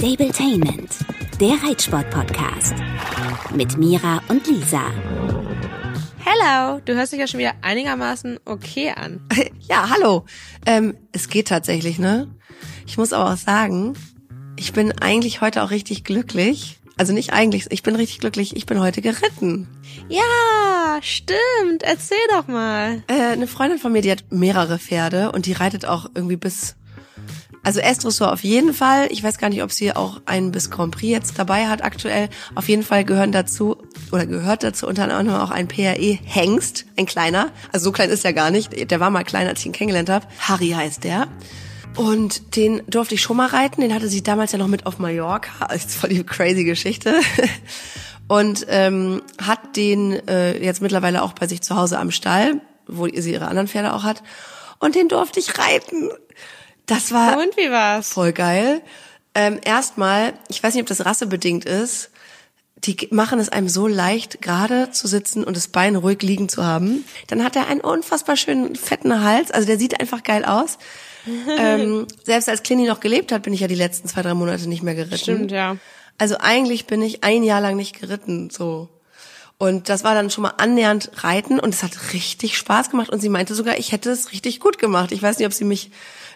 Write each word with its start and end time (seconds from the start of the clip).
Stabletainment, 0.00 0.96
der 1.38 1.62
Reitsport-Podcast. 1.62 2.72
Mit 3.54 3.76
Mira 3.76 4.22
und 4.28 4.46
Lisa. 4.46 4.80
Hello, 6.24 6.80
du 6.82 6.94
hörst 6.94 7.12
dich 7.12 7.20
ja 7.20 7.26
schon 7.26 7.38
wieder 7.38 7.52
einigermaßen 7.60 8.40
okay 8.46 8.94
an. 8.96 9.20
Ja, 9.68 9.90
hallo. 9.90 10.24
Ähm, 10.64 10.96
es 11.12 11.28
geht 11.28 11.48
tatsächlich, 11.48 11.98
ne? 11.98 12.34
Ich 12.86 12.96
muss 12.96 13.12
aber 13.12 13.30
auch 13.30 13.36
sagen, 13.36 13.92
ich 14.56 14.72
bin 14.72 14.90
eigentlich 14.90 15.42
heute 15.42 15.62
auch 15.62 15.70
richtig 15.70 16.02
glücklich. 16.02 16.80
Also 16.96 17.12
nicht 17.12 17.34
eigentlich, 17.34 17.66
ich 17.68 17.82
bin 17.82 17.94
richtig 17.94 18.20
glücklich, 18.20 18.56
ich 18.56 18.64
bin 18.64 18.80
heute 18.80 19.02
geritten. 19.02 19.68
Ja, 20.08 20.98
stimmt. 21.02 21.82
Erzähl 21.82 22.16
doch 22.30 22.48
mal. 22.48 23.02
Äh, 23.06 23.32
eine 23.32 23.46
Freundin 23.46 23.78
von 23.78 23.92
mir, 23.92 24.00
die 24.00 24.12
hat 24.12 24.24
mehrere 24.30 24.78
Pferde 24.78 25.30
und 25.32 25.44
die 25.44 25.52
reitet 25.52 25.84
auch 25.84 26.06
irgendwie 26.14 26.36
bis 26.36 26.76
also 27.62 27.80
S-Dressur 27.80 28.32
auf 28.32 28.42
jeden 28.42 28.72
Fall. 28.72 29.08
Ich 29.10 29.22
weiß 29.22 29.38
gar 29.38 29.50
nicht, 29.50 29.62
ob 29.62 29.70
sie 29.70 29.94
auch 29.94 30.22
einen 30.24 30.50
bis 30.50 30.70
Grand 30.70 30.94
Prix 30.94 31.10
jetzt 31.10 31.38
dabei 31.38 31.68
hat 31.68 31.84
aktuell. 31.84 32.28
Auf 32.54 32.68
jeden 32.68 32.82
Fall 32.82 33.04
gehören 33.04 33.32
dazu 33.32 33.76
oder 34.12 34.26
gehört 34.26 34.62
dazu 34.62 34.86
unter 34.86 35.02
anderem 35.14 35.40
auch 35.40 35.50
ein 35.50 35.68
PRE 35.68 36.18
Hengst, 36.24 36.86
ein 36.96 37.06
kleiner. 37.06 37.50
Also 37.72 37.84
so 37.84 37.92
klein 37.92 38.10
ist 38.10 38.24
er 38.24 38.32
gar 38.32 38.50
nicht. 38.50 38.90
Der 38.90 39.00
war 39.00 39.10
mal 39.10 39.24
kleiner, 39.24 39.50
als 39.50 39.60
ich 39.60 39.66
ihn 39.66 39.72
kennengelernt 39.72 40.08
habe. 40.08 40.26
Harry 40.38 40.70
heißt 40.70 41.04
der. 41.04 41.28
Und 41.96 42.56
den 42.56 42.82
durfte 42.86 43.14
ich 43.14 43.20
schon 43.20 43.36
mal 43.36 43.48
reiten. 43.48 43.82
Den 43.82 43.94
hatte 43.94 44.08
sie 44.08 44.22
damals 44.22 44.52
ja 44.52 44.58
noch 44.58 44.68
mit 44.68 44.86
auf 44.86 44.98
Mallorca. 44.98 45.66
Das 45.66 45.84
ist 45.86 45.94
voll 45.94 46.10
die 46.10 46.24
crazy 46.24 46.64
Geschichte. 46.64 47.20
Und 48.28 48.64
ähm, 48.68 49.22
hat 49.42 49.76
den 49.76 50.12
äh, 50.28 50.56
jetzt 50.64 50.80
mittlerweile 50.80 51.22
auch 51.22 51.32
bei 51.32 51.48
sich 51.48 51.62
zu 51.62 51.74
Hause 51.74 51.98
am 51.98 52.12
Stall, 52.12 52.60
wo 52.86 53.06
sie 53.06 53.32
ihre 53.32 53.48
anderen 53.48 53.66
Pferde 53.66 53.92
auch 53.92 54.04
hat. 54.04 54.22
Und 54.78 54.94
den 54.94 55.08
durfte 55.08 55.40
ich 55.40 55.58
reiten. 55.58 56.10
Das 56.90 57.12
war 57.12 57.38
Und 57.38 57.56
wie 57.56 57.70
war's? 57.70 58.12
voll 58.12 58.32
geil. 58.32 58.82
Ähm, 59.34 59.60
erstmal, 59.64 60.34
ich 60.48 60.62
weiß 60.62 60.74
nicht, 60.74 60.82
ob 60.82 60.88
das 60.88 61.06
rassebedingt 61.06 61.64
ist, 61.64 62.10
die 62.84 63.08
machen 63.10 63.38
es 63.38 63.48
einem 63.48 63.68
so 63.68 63.86
leicht, 63.86 64.40
gerade 64.42 64.90
zu 64.90 65.06
sitzen 65.06 65.44
und 65.44 65.56
das 65.56 65.68
Bein 65.68 65.96
ruhig 65.96 66.22
liegen 66.22 66.48
zu 66.48 66.64
haben. 66.64 67.04
Dann 67.28 67.44
hat 67.44 67.54
er 67.54 67.68
einen 67.68 67.80
unfassbar 67.80 68.36
schönen, 68.36 68.74
fetten 68.74 69.22
Hals. 69.22 69.50
Also 69.50 69.66
der 69.66 69.78
sieht 69.78 70.00
einfach 70.00 70.22
geil 70.22 70.44
aus. 70.44 70.78
ähm, 71.58 72.06
selbst 72.24 72.48
als 72.48 72.62
Clini 72.62 72.86
noch 72.86 73.00
gelebt 73.00 73.30
hat, 73.30 73.42
bin 73.42 73.52
ich 73.52 73.60
ja 73.60 73.68
die 73.68 73.74
letzten 73.74 74.08
zwei, 74.08 74.22
drei 74.22 74.34
Monate 74.34 74.68
nicht 74.68 74.82
mehr 74.82 74.94
geritten. 74.94 75.18
Stimmt, 75.18 75.52
ja. 75.52 75.76
Also 76.18 76.38
eigentlich 76.40 76.86
bin 76.86 77.02
ich 77.02 77.22
ein 77.22 77.42
Jahr 77.42 77.60
lang 77.60 77.76
nicht 77.76 78.00
geritten, 78.00 78.50
so. 78.50 78.88
Und 79.58 79.90
das 79.90 80.04
war 80.04 80.14
dann 80.14 80.30
schon 80.30 80.42
mal 80.42 80.54
annähernd 80.56 81.10
Reiten 81.22 81.60
und 81.60 81.74
es 81.74 81.82
hat 81.82 82.14
richtig 82.14 82.56
Spaß 82.56 82.90
gemacht 82.90 83.10
und 83.10 83.20
sie 83.20 83.28
meinte 83.28 83.54
sogar, 83.54 83.78
ich 83.78 83.92
hätte 83.92 84.10
es 84.10 84.32
richtig 84.32 84.58
gut 84.58 84.78
gemacht. 84.78 85.12
Ich 85.12 85.22
weiß 85.22 85.38
nicht, 85.38 85.46
ob 85.46 85.52
sie 85.52 85.64
mich 85.64 85.90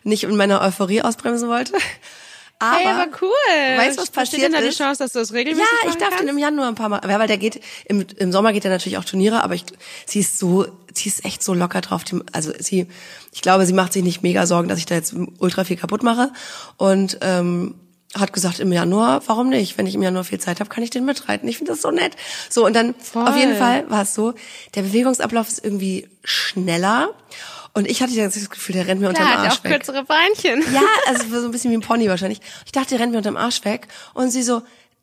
nicht 0.05 0.25
in 0.25 0.37
meiner 0.37 0.61
Euphorie 0.63 1.03
ausbremsen 1.03 1.49
wollte. 1.49 1.73
Aber, 2.61 2.77
Hey, 2.79 2.87
aber 2.87 3.07
cool. 3.21 3.79
Weißt 3.79 3.99
du, 3.99 4.03
was 4.03 4.11
passiert 4.11 4.43
denn 4.43 4.53
da 4.53 4.61
die? 4.61 4.71
Chance, 4.71 5.03
dass 5.03 5.13
du 5.13 5.19
das 5.19 5.33
regelmäßig 5.33 5.69
Ja, 5.83 5.89
ich 5.91 5.97
darf 5.97 6.11
kannst? 6.11 6.23
den 6.23 6.29
im 6.29 6.39
Januar 6.39 6.69
ein 6.69 6.77
paar 6.77 6.89
Mal. 6.89 7.01
Ja, 7.07 7.19
weil 7.19 7.27
der 7.27 7.37
geht 7.37 7.61
im, 7.87 8.07
im 8.17 8.31
Sommer 8.33 8.53
geht 8.53 8.65
er 8.65 8.71
natürlich 8.71 8.97
auch 8.97 9.05
Turniere, 9.05 9.43
aber 9.43 9.55
ich, 9.55 9.65
sie 10.07 10.21
ist 10.21 10.39
so, 10.39 10.65
sie 10.95 11.09
ist 11.09 11.25
echt 11.25 11.43
so 11.43 11.53
locker 11.53 11.81
drauf. 11.81 12.05
Die, 12.05 12.21
also 12.33 12.53
sie, 12.59 12.87
ich 13.33 13.43
glaube, 13.43 13.67
sie 13.67 13.73
macht 13.73 13.93
sich 13.93 14.05
nicht 14.05 14.23
mega 14.23 14.47
Sorgen, 14.47 14.69
dass 14.69 14.79
ich 14.79 14.87
da 14.87 14.95
jetzt 14.95 15.15
ultra 15.41 15.65
viel 15.65 15.77
kaputt 15.77 16.05
mache 16.05 16.31
und 16.77 17.19
ähm, 17.23 17.75
hat 18.15 18.33
gesagt 18.33 18.61
im 18.61 18.73
Januar, 18.73 19.23
warum 19.27 19.49
nicht? 19.49 19.77
Wenn 19.77 19.89
ich 19.89 19.97
im 19.97 20.03
Januar 20.03 20.23
viel 20.23 20.39
Zeit 20.39 20.61
habe, 20.61 20.71
kann 20.71 20.85
ich 20.85 20.91
den 20.91 21.05
mitreiten. 21.05 21.49
Ich 21.49 21.59
finde 21.59 21.73
das 21.73 21.83
so 21.83 21.91
nett. 21.91 22.15
So 22.49 22.65
und 22.65 22.75
dann 22.75 22.95
Voll. 22.95 23.27
auf 23.27 23.37
jeden 23.37 23.57
Fall 23.57 23.91
war 23.91 24.03
es 24.03 24.15
so, 24.15 24.33
der 24.77 24.83
Bewegungsablauf 24.83 25.49
ist 25.49 25.63
irgendwie 25.65 26.09
schneller. 26.23 27.11
Und 27.77 27.89
ich 27.89 28.01
hatte 28.03 28.15
das 28.15 28.51
Gefühl, 28.51 28.77
der 28.77 28.87
rennt 28.87 29.01
mir 29.01 29.09
unterm 29.09 29.27
Klar, 29.27 29.39
hat 29.39 29.47
Arsch 29.51 29.59
auch 29.59 29.65
weg. 29.65 29.73
kürzere 29.73 30.05
Beinchen. 30.05 30.63
Ja, 30.73 30.83
also 31.09 31.41
so 31.41 31.47
ein 31.47 31.51
bisschen 31.51 31.73
wie 31.73 31.77
ein 31.77 31.81
Pony 31.81 32.09
wahrscheinlich. 32.09 32.41
Ich 32.65 32.73
dachte, 32.73 32.91
der 32.91 33.01
rennt 33.01 33.13
mir 33.13 33.19
unterm 33.19 33.37
Arsch 33.37 33.65
weg. 33.65 33.89
Und 34.15 34.31
sie 34.31 34.45
so, 34.45 34.63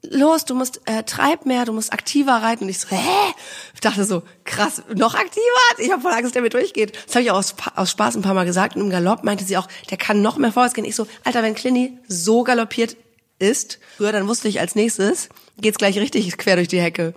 los, 0.09 0.45
du 0.45 0.55
musst, 0.55 0.79
äh, 0.85 1.03
treib 1.03 1.45
mehr, 1.45 1.65
du 1.65 1.73
musst 1.73 1.91
aktiver 1.91 2.31
reiten. 2.31 2.63
Und 2.63 2.69
ich 2.69 2.79
so, 2.79 2.87
hä? 2.89 3.33
Ich 3.73 3.81
dachte 3.81 4.05
so, 4.05 4.23
krass, 4.45 4.83
noch 4.95 5.15
aktiver? 5.15 5.41
Ich 5.79 5.91
habe 5.91 6.01
voll 6.01 6.11
Angst, 6.13 6.25
dass 6.27 6.31
der 6.31 6.41
mir 6.41 6.49
durchgeht. 6.49 6.97
Das 7.07 7.15
habe 7.15 7.23
ich 7.23 7.31
auch 7.31 7.37
aus, 7.37 7.55
aus 7.75 7.91
Spaß 7.91 8.15
ein 8.15 8.21
paar 8.21 8.33
Mal 8.33 8.45
gesagt. 8.45 8.77
Und 8.77 8.83
im 8.83 8.89
Galopp 8.89 9.25
meinte 9.25 9.43
sie 9.43 9.57
auch, 9.57 9.67
der 9.89 9.97
kann 9.97 10.21
noch 10.21 10.37
mehr 10.37 10.53
vorwärts 10.53 10.73
gehen. 10.73 10.85
Ich 10.85 10.95
so, 10.95 11.07
Alter, 11.25 11.43
wenn 11.43 11.55
Clini 11.55 11.97
so 12.07 12.43
galoppiert 12.43 12.95
ist, 13.37 13.79
früher, 13.97 14.13
dann 14.13 14.29
wusste 14.29 14.47
ich 14.47 14.61
als 14.61 14.75
nächstes, 14.75 15.27
geht's 15.59 15.77
gleich 15.77 15.97
richtig 15.97 16.37
quer 16.37 16.55
durch 16.55 16.69
die 16.69 16.79
Hecke. 16.79 17.13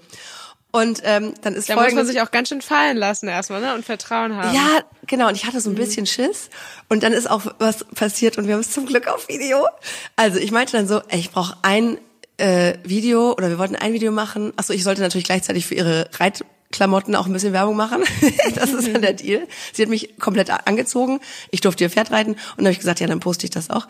Und 0.74 1.02
ähm, 1.04 1.34
dann 1.40 1.54
ist 1.54 1.68
Da 1.68 1.74
muss 1.74 1.82
man 1.82 1.90
folgendes... 1.90 2.08
sich 2.08 2.20
auch 2.20 2.32
ganz 2.32 2.48
schön 2.48 2.60
fallen 2.60 2.96
lassen 2.96 3.28
erstmal, 3.28 3.60
ne? 3.60 3.76
Und 3.76 3.84
Vertrauen 3.84 4.34
haben. 4.34 4.52
Ja, 4.52 4.80
genau. 5.06 5.28
Und 5.28 5.36
ich 5.36 5.46
hatte 5.46 5.60
so 5.60 5.70
ein 5.70 5.76
bisschen 5.76 6.04
Schiss. 6.04 6.50
Und 6.88 7.04
dann 7.04 7.12
ist 7.12 7.30
auch 7.30 7.46
was 7.60 7.84
passiert 7.94 8.38
und 8.38 8.48
wir 8.48 8.54
haben 8.54 8.60
es 8.60 8.72
zum 8.72 8.84
Glück 8.84 9.06
auf 9.06 9.28
Video. 9.28 9.68
Also 10.16 10.40
ich 10.40 10.50
meinte 10.50 10.72
dann 10.72 10.88
so, 10.88 11.00
ey, 11.06 11.20
ich 11.20 11.30
brauche 11.30 11.56
ein 11.62 11.98
äh, 12.38 12.74
Video 12.82 13.34
oder 13.34 13.50
wir 13.50 13.58
wollten 13.60 13.76
ein 13.76 13.92
Video 13.92 14.10
machen. 14.10 14.52
Achso, 14.56 14.72
ich 14.72 14.82
sollte 14.82 15.00
natürlich 15.00 15.26
gleichzeitig 15.26 15.64
für 15.64 15.76
ihre 15.76 16.10
Reitklamotten 16.18 17.14
auch 17.14 17.26
ein 17.26 17.32
bisschen 17.32 17.52
Werbung 17.52 17.76
machen. 17.76 18.02
das 18.56 18.72
ist 18.72 18.92
dann 18.92 19.00
der 19.02 19.12
Deal. 19.12 19.46
Sie 19.72 19.80
hat 19.80 19.88
mich 19.88 20.18
komplett 20.18 20.50
angezogen. 20.66 21.20
Ich 21.52 21.60
durfte 21.60 21.84
ihr 21.84 21.90
Pferd 21.90 22.10
reiten 22.10 22.32
und 22.32 22.40
dann 22.56 22.66
habe 22.66 22.72
ich 22.72 22.80
gesagt, 22.80 22.98
ja, 22.98 23.06
dann 23.06 23.20
poste 23.20 23.44
ich 23.44 23.50
das 23.50 23.70
auch. 23.70 23.86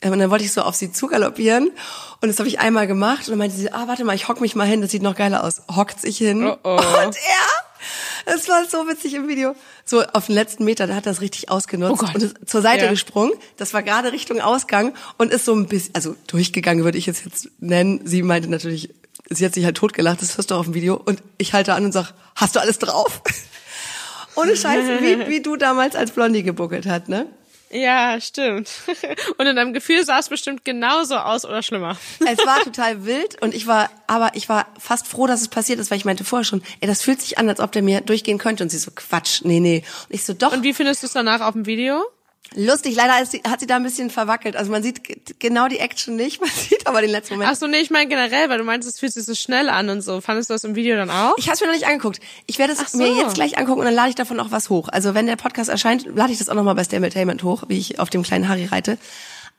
Ähm, 0.00 0.12
Und 0.12 0.18
dann 0.20 0.30
wollte 0.30 0.44
ich 0.44 0.52
so 0.52 0.62
auf 0.62 0.74
sie 0.76 0.92
zugaloppieren 0.92 1.70
und 2.20 2.28
das 2.28 2.38
habe 2.38 2.48
ich 2.48 2.60
einmal 2.60 2.86
gemacht 2.86 3.20
und 3.26 3.30
dann 3.30 3.38
meinte 3.38 3.56
sie, 3.56 3.72
ah, 3.72 3.88
warte 3.88 4.04
mal, 4.04 4.14
ich 4.14 4.28
hock 4.28 4.40
mich 4.40 4.54
mal 4.54 4.66
hin, 4.66 4.80
das 4.80 4.90
sieht 4.92 5.02
noch 5.02 5.16
geiler 5.16 5.42
aus. 5.44 5.62
Hockt 5.74 6.00
sich 6.00 6.18
hin 6.18 6.46
Oh, 6.46 6.56
oh. 6.62 6.76
und 6.76 7.16
er, 7.16 8.34
es 8.34 8.48
war 8.48 8.64
so 8.68 8.86
witzig 8.88 9.14
im 9.14 9.26
Video, 9.26 9.56
so 9.84 10.02
auf 10.04 10.26
den 10.26 10.34
letzten 10.36 10.64
Meter, 10.64 10.86
da 10.86 10.94
hat 10.94 11.06
er 11.06 11.12
es 11.12 11.20
richtig 11.20 11.50
ausgenutzt 11.50 11.92
Oh 12.02 12.06
Gott. 12.06 12.14
und 12.14 12.22
ist 12.22 12.36
zur 12.48 12.62
Seite 12.62 12.84
Ja. 12.84 12.90
gesprungen. 12.90 13.32
Das 13.56 13.74
war 13.74 13.82
gerade 13.82 14.12
Richtung 14.12 14.40
Ausgang 14.40 14.94
und 15.16 15.32
ist 15.32 15.44
so 15.44 15.54
ein 15.54 15.66
bisschen, 15.66 15.94
also 15.96 16.14
durchgegangen 16.28 16.84
würde 16.84 16.98
ich 16.98 17.08
es 17.08 17.24
jetzt 17.24 17.48
nennen. 17.58 18.00
Sie 18.04 18.22
meinte 18.22 18.48
natürlich, 18.48 18.94
sie 19.30 19.44
hat 19.44 19.54
sich 19.54 19.64
halt 19.64 19.76
totgelacht, 19.76 20.22
das 20.22 20.36
hörst 20.36 20.50
du 20.52 20.54
auf 20.54 20.66
dem 20.66 20.74
Video 20.74 20.94
und 20.94 21.22
ich 21.38 21.54
halte 21.54 21.74
an 21.74 21.84
und 21.84 21.92
sag, 21.92 22.12
hast 22.36 22.54
du 22.54 22.60
alles 22.60 22.78
drauf? 22.78 23.20
Ohne 24.36 24.56
Scheiße, 24.56 25.00
wie, 25.00 25.26
wie 25.28 25.42
du 25.42 25.56
damals 25.56 25.96
als 25.96 26.12
Blondie 26.12 26.44
gebuckelt 26.44 26.86
hat, 26.86 27.08
ne? 27.08 27.26
Ja, 27.70 28.20
stimmt. 28.20 28.70
Und 29.38 29.46
in 29.46 29.56
deinem 29.56 29.72
Gefühl 29.72 30.04
sah 30.04 30.18
es 30.18 30.28
bestimmt 30.28 30.64
genauso 30.64 31.16
aus 31.16 31.44
oder 31.44 31.62
schlimmer. 31.62 31.96
Es 32.20 32.38
war 32.46 32.62
total 32.62 33.04
wild 33.06 33.40
und 33.40 33.54
ich 33.54 33.66
war, 33.66 33.90
aber 34.06 34.32
ich 34.34 34.48
war 34.48 34.66
fast 34.78 35.06
froh, 35.06 35.26
dass 35.26 35.40
es 35.40 35.48
passiert 35.48 35.78
ist, 35.78 35.90
weil 35.90 35.98
ich 35.98 36.04
meinte 36.04 36.24
vorher 36.24 36.44
schon, 36.44 36.62
ey, 36.80 36.88
das 36.88 37.02
fühlt 37.02 37.20
sich 37.20 37.38
an, 37.38 37.48
als 37.48 37.60
ob 37.60 37.72
der 37.72 37.82
mir 37.82 38.00
durchgehen 38.00 38.38
könnte. 38.38 38.62
Und 38.62 38.70
sie 38.70 38.78
so, 38.78 38.90
Quatsch, 38.94 39.42
nee, 39.44 39.60
nee. 39.60 39.82
Und 40.08 40.14
ich 40.14 40.24
so, 40.24 40.34
doch, 40.34 40.52
Und 40.52 40.62
wie 40.62 40.74
findest 40.74 41.02
du 41.02 41.06
es 41.06 41.12
danach 41.12 41.40
auf 41.40 41.54
dem 41.54 41.66
Video? 41.66 42.02
Lustig. 42.54 42.94
Leider 42.94 43.24
sie, 43.26 43.42
hat 43.48 43.60
sie 43.60 43.66
da 43.66 43.76
ein 43.76 43.82
bisschen 43.82 44.10
verwackelt. 44.10 44.56
Also 44.56 44.70
man 44.70 44.82
sieht 44.82 45.38
genau 45.38 45.68
die 45.68 45.78
Action 45.78 46.16
nicht, 46.16 46.40
man 46.40 46.50
sieht 46.50 46.86
aber 46.86 47.00
den 47.00 47.10
letzten 47.10 47.34
Moment. 47.34 47.50
Ach 47.52 47.56
so, 47.56 47.66
nee, 47.66 47.78
ich 47.78 47.90
meine 47.90 48.08
generell, 48.08 48.48
weil 48.48 48.58
du 48.58 48.64
meinst, 48.64 48.88
es 48.88 48.98
fühlt 48.98 49.12
sich 49.12 49.24
so 49.24 49.34
schnell 49.34 49.68
an 49.68 49.88
und 49.88 50.02
so. 50.02 50.20
Fandest 50.20 50.50
du 50.50 50.54
das 50.54 50.64
im 50.64 50.74
Video 50.74 50.96
dann 50.96 51.10
auch? 51.10 51.36
Ich 51.36 51.46
habe 51.46 51.54
es 51.54 51.60
mir 51.60 51.66
noch 51.66 51.74
nicht 51.74 51.86
angeguckt. 51.86 52.20
Ich 52.46 52.58
werde 52.58 52.72
es 52.72 52.92
so. 52.92 52.98
mir 52.98 53.12
jetzt 53.14 53.34
gleich 53.34 53.58
angucken 53.58 53.80
und 53.80 53.86
dann 53.86 53.94
lade 53.94 54.10
ich 54.10 54.14
davon 54.14 54.40
auch 54.40 54.50
was 54.50 54.70
hoch. 54.70 54.88
Also 54.88 55.14
wenn 55.14 55.26
der 55.26 55.36
Podcast 55.36 55.70
erscheint, 55.70 56.06
lade 56.14 56.32
ich 56.32 56.38
das 56.38 56.48
auch 56.48 56.54
nochmal 56.54 56.74
bei 56.74 56.84
Stabletainment 56.84 57.42
hoch, 57.42 57.64
wie 57.68 57.78
ich 57.78 57.98
auf 57.98 58.10
dem 58.10 58.22
kleinen 58.22 58.48
Harry 58.48 58.66
reite. 58.66 58.98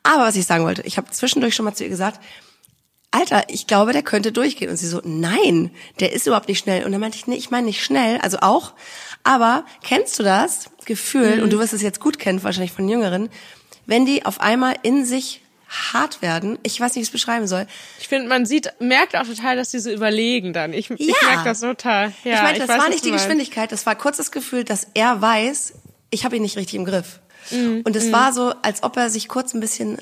Aber 0.04 0.24
was 0.24 0.36
ich 0.36 0.46
sagen 0.46 0.64
wollte, 0.64 0.82
ich 0.84 0.98
habe 0.98 1.12
zwischendurch 1.12 1.56
schon 1.56 1.66
mal 1.66 1.74
zu 1.74 1.84
ihr 1.84 1.90
gesagt, 1.90 2.20
Alter, 3.12 3.44
ich 3.48 3.66
glaube, 3.66 3.92
der 3.92 4.04
könnte 4.04 4.32
durchgehen. 4.32 4.70
Und 4.70 4.78
sie 4.78 4.88
so, 4.88 5.02
nein, 5.04 5.72
der 6.00 6.14
ist 6.14 6.28
überhaupt 6.28 6.48
nicht 6.48 6.60
schnell. 6.60 6.86
Und 6.86 6.92
dann 6.92 7.02
meinte 7.02 7.18
ich, 7.18 7.26
nee, 7.26 7.36
ich 7.36 7.50
meine 7.50 7.66
nicht 7.66 7.84
schnell, 7.84 8.20
also 8.22 8.38
auch. 8.42 8.74
Aber 9.24 9.66
kennst 9.84 10.18
du 10.20 10.24
das 10.24 10.70
Gefühl, 10.86 11.44
und 11.44 11.52
du 11.54 11.60
wirst 11.60 11.74
es 11.74 11.82
jetzt 11.82 12.00
gut 12.00 12.20
kennen, 12.20 12.42
wahrscheinlich 12.44 12.72
von 12.72 12.88
Jüngeren, 12.88 13.30
wenn 13.86 14.06
die 14.06 14.26
auf 14.26 14.40
einmal 14.42 14.76
in 14.84 15.06
sich 15.06 15.42
hart 15.68 16.22
werden, 16.24 16.58
ich 16.64 16.80
weiß 16.80 16.92
nicht, 16.92 16.96
wie 16.96 17.02
ich 17.02 17.08
es 17.10 17.12
beschreiben 17.12 17.46
soll. 17.48 17.68
Ich 18.00 18.08
finde, 18.08 18.28
man 18.28 18.46
sieht, 18.48 18.74
merkt 18.80 19.16
auch 19.16 19.26
total, 19.26 19.56
dass 19.56 19.70
die 19.70 19.78
so 19.80 19.92
überlegen 19.92 20.52
dann. 20.52 20.74
Ich, 20.74 20.90
ich 20.90 21.08
Ja. 21.08 21.16
merke 21.28 21.44
das 21.44 21.60
total. 21.60 22.12
Ja, 22.24 22.36
ich 22.38 22.42
meine, 22.42 22.60
das 22.60 22.70
weiß, 22.70 22.80
war 22.82 22.90
nicht 22.90 23.06
die. 23.06 23.12
Geschwindigkeit, 23.12 23.72
das 23.72 23.86
war 23.86 23.96
kurz 23.96 24.18
das 24.18 24.32
Gefühl, 24.32 24.64
dass 24.64 24.88
er 24.96 25.22
weiß, 25.22 25.74
ich 26.10 26.26
habe 26.26 26.36
ihn 26.38 26.42
nicht 26.42 26.58
richtig 26.58 26.76
im 26.76 26.86
Griff. 26.86 27.20
Mhm. 27.52 27.82
Und 27.84 27.96
es 27.96 28.12
war 28.12 28.34
so, 28.34 28.54
als 28.64 28.82
ob 28.82 28.98
er 28.98 29.12
sich 29.12 29.28
kurz 29.28 29.54
ein 29.54 29.60
bisschen 29.60 30.00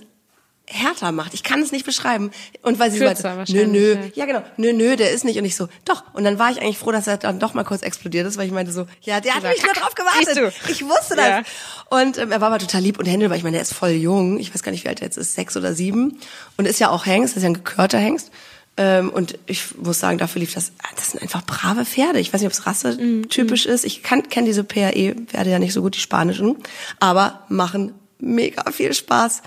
härter 0.70 1.12
macht. 1.14 1.34
Ich 1.34 1.44
kann 1.44 1.62
es 1.62 1.72
nicht 1.72 1.86
beschreiben. 1.86 2.32
Und 2.62 2.78
weil 2.78 2.92
sie 2.92 3.00
so 3.00 3.06
Kürzer 3.06 3.36
meinte, 3.36 3.54
nö, 3.54 3.66
nö, 3.68 3.94
ja. 3.94 4.00
ja 4.16 4.26
genau, 4.26 4.44
nö, 4.58 4.74
nö, 4.74 4.96
der 4.98 5.12
ist 5.12 5.24
nicht. 5.24 5.40
Und 5.40 5.46
ich 5.46 5.56
so, 5.56 5.70
doch. 5.86 6.04
Und 6.14 6.26
dann 6.26 6.40
war 6.40 6.52
ich 6.52 6.62
eigentlich 6.62 6.78
froh, 6.78 6.92
dass 6.92 7.08
er 7.08 7.18
dann 7.18 7.40
doch 7.40 7.54
mal 7.54 7.64
kurz 7.64 7.82
explodiert 7.82 8.28
ist, 8.28 8.38
weil 8.38 8.48
ich 8.48 8.52
meinte 8.52 8.72
so, 8.72 8.86
ja, 9.02 9.22
der 9.22 9.36
hat 9.36 9.44
mich 9.44 9.64
nur 9.64 9.74
drauf 9.74 9.96
gewartet. 9.96 10.54
Ich 10.68 10.84
wusste 10.84 11.16
das. 11.16 11.28
Ja. 11.28 11.42
Und 11.90 12.18
ähm, 12.18 12.32
er 12.32 12.42
war 12.42 12.50
aber 12.50 12.60
total 12.60 12.82
lieb 12.82 13.00
und 13.00 13.06
Händel, 13.06 13.30
weil 13.30 13.38
ich 13.38 13.44
meine, 13.44 13.56
der 13.56 13.62
ist 13.62 13.74
voll 13.74 13.92
jung. 13.92 14.40
Ich 14.40 14.54
weiß 14.54 14.62
gar 14.62 14.72
nicht, 14.72 14.84
wie 14.84 14.90
alt 14.90 15.00
er 15.02 15.08
jetzt 15.08 15.18
ist, 15.18 15.36
sechs 15.36 15.56
oder 15.56 15.74
sieben. 15.74 16.20
Und 16.58 16.68
ist 16.68 16.80
ja 16.80 16.90
auch 16.90 17.06
Hengst, 17.06 17.38
ist 17.38 17.44
ja 17.44 17.50
ein 17.50 17.54
gekörter 17.54 18.00
Hengst. 18.00 18.32
Ähm, 18.76 19.10
und 19.10 19.40
ich 19.48 19.76
muss 19.78 20.00
sagen, 20.00 20.18
dafür 20.18 20.42
lief 20.42 20.54
das, 20.54 20.74
das 20.96 21.12
sind 21.12 21.24
einfach 21.24 21.44
brave 21.46 21.86
Pferde. 21.86 22.20
Ich 22.20 22.32
weiß 22.34 22.42
nicht, 22.42 22.48
ob 22.48 22.54
es 22.54 22.68
rassetypisch 22.68 23.66
ist. 23.66 23.86
Ich 23.86 24.04
kann 24.04 24.30
kenne 24.30 24.48
diese 24.48 24.64
PAE-Pferde 24.64 25.50
ja 25.50 25.60
nicht 25.60 25.74
so 25.74 25.82
gut, 25.82 25.96
die 25.96 26.00
spanischen, 26.00 26.58
aber 27.00 27.46
machen 27.50 27.94
mega 28.20 28.72
viel 28.72 28.94
Spaß. 28.94 29.42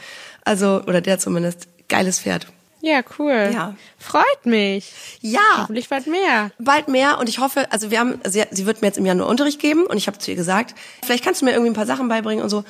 Also, 0.45 0.83
oder 0.87 1.01
der 1.01 1.19
zumindest, 1.19 1.69
geiles 1.89 2.21
Pferd. 2.21 2.47
Ja, 2.83 3.03
cool. 3.19 3.51
Ja. 3.53 3.75
Freut 3.99 4.47
mich. 4.47 4.93
Ja, 5.21 5.41
Hoffentlich 5.59 5.89
bald 5.89 6.07
mehr. 6.07 6.51
bald 6.59 6.89
mehr 6.89 7.19
und 7.19 7.29
ich 7.29 7.39
hoffe, 7.39 7.71
also 7.71 7.91
wir 7.91 8.01
haben, 8.01 8.21
sie, 8.25 8.43
sie 8.51 8.65
wird 8.65 8.81
mir 8.81 8.89
jetzt 8.89 8.97
im 8.97 9.05
Januar 9.05 9.29
Unterricht 9.29 9.61
geben 9.61 9.85
und 9.85 9.99
ich 9.99 10.07
habe 10.07 10.19
zu 10.19 10.31
ihr 10.31 10.37
gesagt, 10.37 10.75
vielleicht 11.05 11.23
kannst 11.23 11.43
du 11.43 11.45
mir 11.45 11.53
irgendwie 11.53 11.71
ein 11.71 11.75
paar 11.75 11.87
Sachen 11.87 12.09
beibringen 12.09 12.43
und 12.43 12.49
so. 12.49 12.65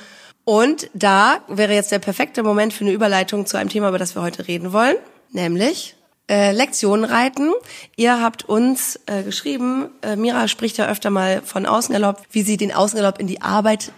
Und 0.44 0.90
da 0.94 1.43
wäre 1.46 1.75
jetzt 1.75 1.93
der 1.93 2.00
perfekte 2.00 2.43
Moment 2.43 2.72
für 2.72 2.84
eine 2.84 2.93
Überleitung 2.93 3.46
zu 3.46 3.56
einem 3.56 3.69
Thema, 3.70 3.88
über 3.88 3.99
das 3.99 4.16
wir 4.16 4.23
heute 4.23 4.49
reden 4.49 4.73
wollen, 4.73 4.96
nämlich 5.31 5.94
äh, 6.28 6.50
Lektionen 6.52 7.05
reiten. 7.05 7.52
Ihr 7.94 8.20
habt 8.20 8.49
uns 8.49 8.99
äh, 9.06 9.23
geschrieben, 9.23 9.90
äh, 10.02 10.16
Mira 10.16 10.49
spricht 10.49 10.76
ja 10.78 10.88
öfter 10.88 11.11
mal 11.11 11.43
von 11.44 11.66
Außengalopp, 11.66 12.23
wie 12.32 12.43
sie 12.43 12.56
den 12.56 12.73
Außengalopp 12.73 13.20
in 13.20 13.28
die 13.28 13.43
Arbeit 13.43 13.93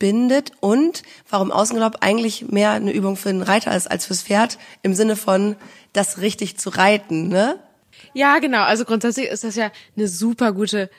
einbindet 0.00 0.52
und 0.60 1.02
warum 1.28 1.50
Außengalopp 1.52 1.98
eigentlich 2.00 2.48
mehr 2.48 2.72
eine 2.72 2.92
Übung 2.92 3.16
für 3.16 3.28
den 3.28 3.42
Reiter 3.42 3.74
ist 3.76 3.90
als 3.90 4.06
fürs 4.06 4.22
Pferd 4.22 4.58
im 4.82 4.94
Sinne 4.94 5.16
von 5.16 5.56
das 5.92 6.18
richtig 6.18 6.58
zu 6.58 6.70
reiten, 6.70 7.28
ne? 7.28 7.58
Ja, 8.14 8.38
genau. 8.38 8.62
Also 8.62 8.84
grundsätzlich 8.84 9.26
ist 9.26 9.44
das 9.44 9.56
ja 9.56 9.70
eine 9.96 10.08
super 10.08 10.52
gute 10.52 10.90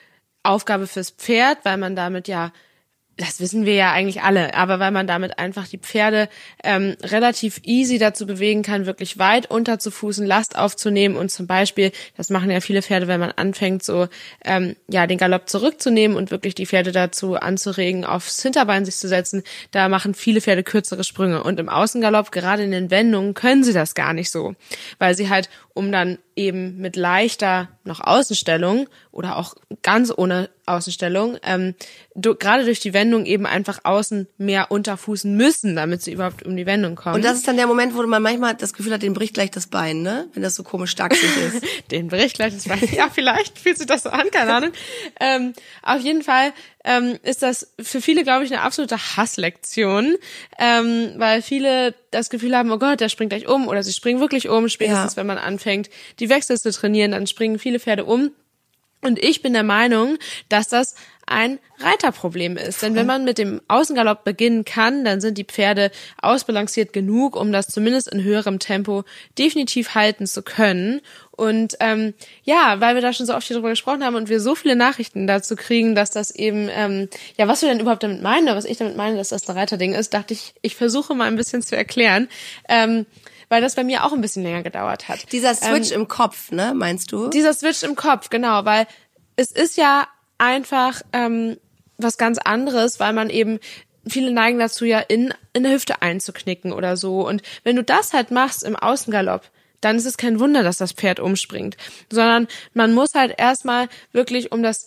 Aufgabe 0.42 0.86
fürs 0.86 1.10
Pferd, 1.10 1.58
weil 1.64 1.76
man 1.76 1.96
damit 1.96 2.28
ja 2.28 2.52
das 3.18 3.40
wissen 3.40 3.66
wir 3.66 3.74
ja 3.74 3.92
eigentlich 3.92 4.22
alle, 4.22 4.54
aber 4.54 4.80
weil 4.80 4.90
man 4.90 5.06
damit 5.06 5.38
einfach 5.38 5.68
die 5.68 5.78
Pferde 5.78 6.28
ähm, 6.64 6.96
relativ 7.02 7.60
easy 7.64 7.98
dazu 7.98 8.26
bewegen 8.26 8.62
kann, 8.62 8.86
wirklich 8.86 9.18
weit 9.18 9.50
unterzufußen, 9.50 10.26
Last 10.26 10.56
aufzunehmen 10.56 11.16
und 11.16 11.30
zum 11.30 11.46
Beispiel, 11.46 11.92
das 12.16 12.30
machen 12.30 12.50
ja 12.50 12.60
viele 12.60 12.80
Pferde, 12.80 13.08
wenn 13.08 13.20
man 13.20 13.32
anfängt, 13.32 13.82
so 13.82 14.08
ähm, 14.44 14.76
ja 14.88 15.06
den 15.06 15.18
Galopp 15.18 15.48
zurückzunehmen 15.48 16.16
und 16.16 16.30
wirklich 16.30 16.54
die 16.54 16.66
Pferde 16.66 16.90
dazu 16.90 17.34
anzuregen, 17.36 18.04
aufs 18.06 18.42
Hinterbein 18.42 18.86
sich 18.86 18.96
zu 18.96 19.08
setzen, 19.08 19.42
da 19.72 19.88
machen 19.90 20.14
viele 20.14 20.40
Pferde 20.40 20.62
kürzere 20.62 21.04
Sprünge. 21.04 21.42
Und 21.42 21.60
im 21.60 21.68
Außengalopp, 21.68 22.32
gerade 22.32 22.62
in 22.62 22.70
den 22.70 22.90
Wendungen, 22.90 23.34
können 23.34 23.62
sie 23.62 23.74
das 23.74 23.94
gar 23.94 24.14
nicht 24.14 24.30
so, 24.30 24.54
weil 24.98 25.14
sie 25.14 25.28
halt, 25.28 25.50
um 25.74 25.92
dann 25.92 26.18
eben 26.36 26.78
mit 26.78 26.96
leichter 26.96 27.68
noch 27.84 28.00
Außenstellung 28.00 28.88
oder 29.10 29.36
auch 29.36 29.54
ganz 29.82 30.12
ohne 30.16 30.48
Außenstellung, 30.66 31.38
ähm, 31.42 31.74
du, 32.14 32.34
gerade 32.34 32.64
durch 32.64 32.80
die 32.80 32.94
Wendung 32.94 33.26
eben 33.26 33.46
einfach 33.46 33.80
außen 33.84 34.28
mehr 34.38 34.70
unterfußen 34.70 35.36
müssen, 35.36 35.76
damit 35.76 36.02
sie 36.02 36.12
überhaupt 36.12 36.44
um 36.44 36.56
die 36.56 36.66
Wendung 36.66 36.94
kommen. 36.94 37.16
Und 37.16 37.24
das 37.24 37.36
ist 37.36 37.48
dann 37.48 37.56
der 37.56 37.66
Moment, 37.66 37.94
wo 37.94 38.02
man 38.04 38.22
manchmal 38.22 38.54
das 38.54 38.72
Gefühl 38.72 38.92
hat, 38.92 39.02
den 39.02 39.12
bricht 39.12 39.34
gleich 39.34 39.50
das 39.50 39.66
Bein, 39.66 40.02
ne? 40.02 40.28
Wenn 40.32 40.42
das 40.42 40.54
so 40.54 40.62
komisch 40.62 40.94
dachsig 40.94 41.30
ist. 41.36 41.64
den 41.90 42.08
bricht 42.08 42.36
gleich 42.36 42.54
das 42.54 42.68
Bein. 42.68 42.80
Ja, 42.92 43.08
vielleicht 43.12 43.58
fühlt 43.58 43.78
sich 43.78 43.86
das 43.86 44.04
so 44.04 44.10
an, 44.10 44.30
keine 44.30 44.54
Ahnung. 44.54 44.72
ähm, 45.20 45.52
auf 45.82 46.00
jeden 46.00 46.22
Fall 46.22 46.52
ähm, 46.84 47.18
ist 47.22 47.42
das 47.42 47.72
für 47.80 48.00
viele, 48.00 48.24
glaube 48.24 48.44
ich, 48.44 48.52
eine 48.52 48.62
absolute 48.62 48.96
Hasslektion, 48.96 50.16
ähm, 50.58 51.12
weil 51.16 51.42
viele 51.42 51.94
das 52.10 52.30
Gefühl 52.30 52.56
haben, 52.56 52.70
oh 52.70 52.78
Gott, 52.78 53.00
der 53.00 53.08
springt 53.08 53.30
gleich 53.30 53.46
um 53.46 53.68
oder 53.68 53.82
sie 53.82 53.92
springen 53.92 54.20
wirklich 54.20 54.48
um, 54.48 54.68
spätestens 54.68 55.12
ja. 55.12 55.16
wenn 55.16 55.26
man 55.26 55.38
anfängt, 55.38 55.90
die 56.18 56.28
Wechsel 56.28 56.58
zu 56.58 56.70
trainieren, 56.72 57.12
dann 57.12 57.26
springen 57.26 57.58
viele 57.58 57.80
Pferde 57.80 58.04
um. 58.04 58.32
Und 59.02 59.18
ich 59.18 59.42
bin 59.42 59.52
der 59.52 59.64
Meinung, 59.64 60.16
dass 60.48 60.68
das 60.68 60.94
ein 61.26 61.58
Reiterproblem 61.78 62.56
ist. 62.56 62.82
Denn 62.82 62.94
wenn 62.94 63.06
man 63.06 63.24
mit 63.24 63.38
dem 63.38 63.60
Außengalopp 63.66 64.22
beginnen 64.22 64.64
kann, 64.64 65.04
dann 65.04 65.20
sind 65.20 65.38
die 65.38 65.44
Pferde 65.44 65.90
ausbalanciert 66.20 66.92
genug, 66.92 67.34
um 67.34 67.52
das 67.52 67.68
zumindest 67.68 68.08
in 68.08 68.22
höherem 68.22 68.58
Tempo 68.58 69.04
definitiv 69.38 69.94
halten 69.94 70.26
zu 70.26 70.42
können. 70.42 71.00
Und 71.32 71.76
ähm, 71.80 72.14
ja, 72.44 72.76
weil 72.78 72.94
wir 72.94 73.02
da 73.02 73.12
schon 73.12 73.26
so 73.26 73.34
oft 73.34 73.46
hier 73.46 73.56
drüber 73.56 73.70
gesprochen 73.70 74.04
haben 74.04 74.14
und 74.14 74.28
wir 74.28 74.40
so 74.40 74.54
viele 74.54 74.76
Nachrichten 74.76 75.26
dazu 75.26 75.56
kriegen, 75.56 75.94
dass 75.94 76.10
das 76.10 76.30
eben, 76.30 76.68
ähm, 76.70 77.08
ja, 77.36 77.48
was 77.48 77.62
wir 77.62 77.68
denn 77.68 77.80
überhaupt 77.80 78.02
damit 78.02 78.22
meinen, 78.22 78.44
oder 78.44 78.56
was 78.56 78.64
ich 78.64 78.76
damit 78.76 78.96
meine, 78.96 79.16
dass 79.16 79.30
das 79.30 79.48
ein 79.48 79.56
Reiterding 79.56 79.94
ist, 79.94 80.14
dachte 80.14 80.34
ich, 80.34 80.54
ich 80.62 80.76
versuche 80.76 81.14
mal 81.14 81.26
ein 81.26 81.36
bisschen 81.36 81.62
zu 81.62 81.76
erklären. 81.76 82.28
Ähm, 82.68 83.06
weil 83.52 83.60
das 83.60 83.74
bei 83.74 83.84
mir 83.84 84.06
auch 84.06 84.14
ein 84.14 84.22
bisschen 84.22 84.44
länger 84.44 84.62
gedauert 84.62 85.10
hat. 85.10 85.30
Dieser 85.30 85.54
Switch 85.54 85.90
ähm, 85.90 86.00
im 86.00 86.08
Kopf, 86.08 86.52
ne, 86.52 86.72
meinst 86.74 87.12
du? 87.12 87.28
Dieser 87.28 87.52
Switch 87.52 87.82
im 87.82 87.96
Kopf, 87.96 88.30
genau, 88.30 88.64
weil 88.64 88.86
es 89.36 89.52
ist 89.52 89.76
ja 89.76 90.08
einfach 90.38 91.02
ähm, 91.12 91.58
was 91.98 92.16
ganz 92.16 92.38
anderes, 92.38 92.98
weil 92.98 93.12
man 93.12 93.28
eben 93.28 93.60
viele 94.08 94.32
neigen 94.32 94.58
dazu 94.58 94.86
ja 94.86 95.00
in 95.00 95.34
in 95.52 95.64
der 95.64 95.72
Hüfte 95.72 96.00
einzuknicken 96.00 96.72
oder 96.72 96.96
so 96.96 97.28
und 97.28 97.42
wenn 97.62 97.76
du 97.76 97.84
das 97.84 98.14
halt 98.14 98.30
machst 98.30 98.64
im 98.64 98.74
Außengalopp, 98.74 99.42
dann 99.82 99.96
ist 99.96 100.06
es 100.06 100.16
kein 100.16 100.40
Wunder, 100.40 100.62
dass 100.62 100.78
das 100.78 100.92
Pferd 100.92 101.20
umspringt, 101.20 101.76
sondern 102.10 102.48
man 102.72 102.94
muss 102.94 103.14
halt 103.14 103.34
erstmal 103.36 103.90
wirklich 104.12 104.50
um 104.50 104.62
das 104.62 104.86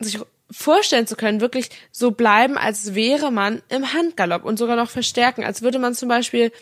sich 0.00 0.18
vorstellen 0.50 1.06
zu 1.06 1.16
können, 1.16 1.40
wirklich 1.40 1.70
so 1.92 2.10
bleiben, 2.10 2.58
als 2.58 2.94
wäre 2.94 3.32
man 3.32 3.62
im 3.70 3.94
Handgalopp 3.94 4.44
und 4.44 4.58
sogar 4.58 4.76
noch 4.76 4.90
verstärken, 4.90 5.44
als 5.44 5.62
würde 5.62 5.78
man 5.78 5.94
zum 5.94 6.10
Beispiel 6.10 6.52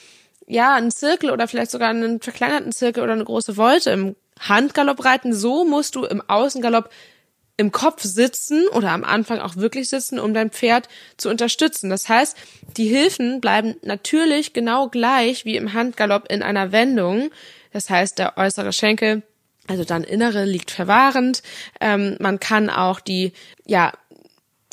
ja, 0.47 0.75
einen 0.75 0.91
Zirkel 0.91 1.31
oder 1.31 1.49
vielleicht 1.49 1.71
sogar 1.71 1.91
einen 1.91 2.21
verkleinerten 2.21 2.73
Zirkel 2.73 3.03
oder 3.03 3.13
eine 3.13 3.25
große 3.25 3.57
Wolte 3.57 3.91
im 3.91 4.17
Handgalopp 4.41 5.05
reiten. 5.05 5.35
So 5.35 5.65
musst 5.65 5.95
du 5.95 6.05
im 6.05 6.23
Außengalopp 6.27 6.91
im 7.61 7.73
Kopf 7.73 8.03
sitzen 8.03 8.67
oder 8.69 8.91
am 8.91 9.05
Anfang 9.05 9.39
auch 9.39 9.57
wirklich 9.57 9.91
sitzen, 9.91 10.19
um 10.19 10.33
dein 10.33 10.51
Pferd 10.51 10.89
zu 11.19 11.29
unterstützen. 11.29 11.91
Das 11.91 12.09
heißt, 12.09 12.35
die 12.79 12.87
Hilfen 12.87 13.43
bleiben 13.43 13.77
natürlich 13.83 14.55
genau 14.55 14.89
gleich 14.89 15.45
wie 15.45 15.57
im 15.57 15.75
Handgalopp 15.75 16.33
in 16.33 16.43
einer 16.43 16.73
Wendung. 16.73 17.31
Das 17.71 17.91
heißt, 17.91 18.19
der 18.19 18.39
äußere 18.39 18.73
Schenkel, 18.73 19.23
also 19.69 19.85
dann 19.85 20.05
innere, 20.05 20.47
liegt 20.47 20.71
verwahrend. 20.71 21.43
Ähm, 21.83 22.17
man 22.19 22.41
kann 22.41 22.71
auch 22.71 22.99
die, 22.99 23.35
ja, 23.67 23.93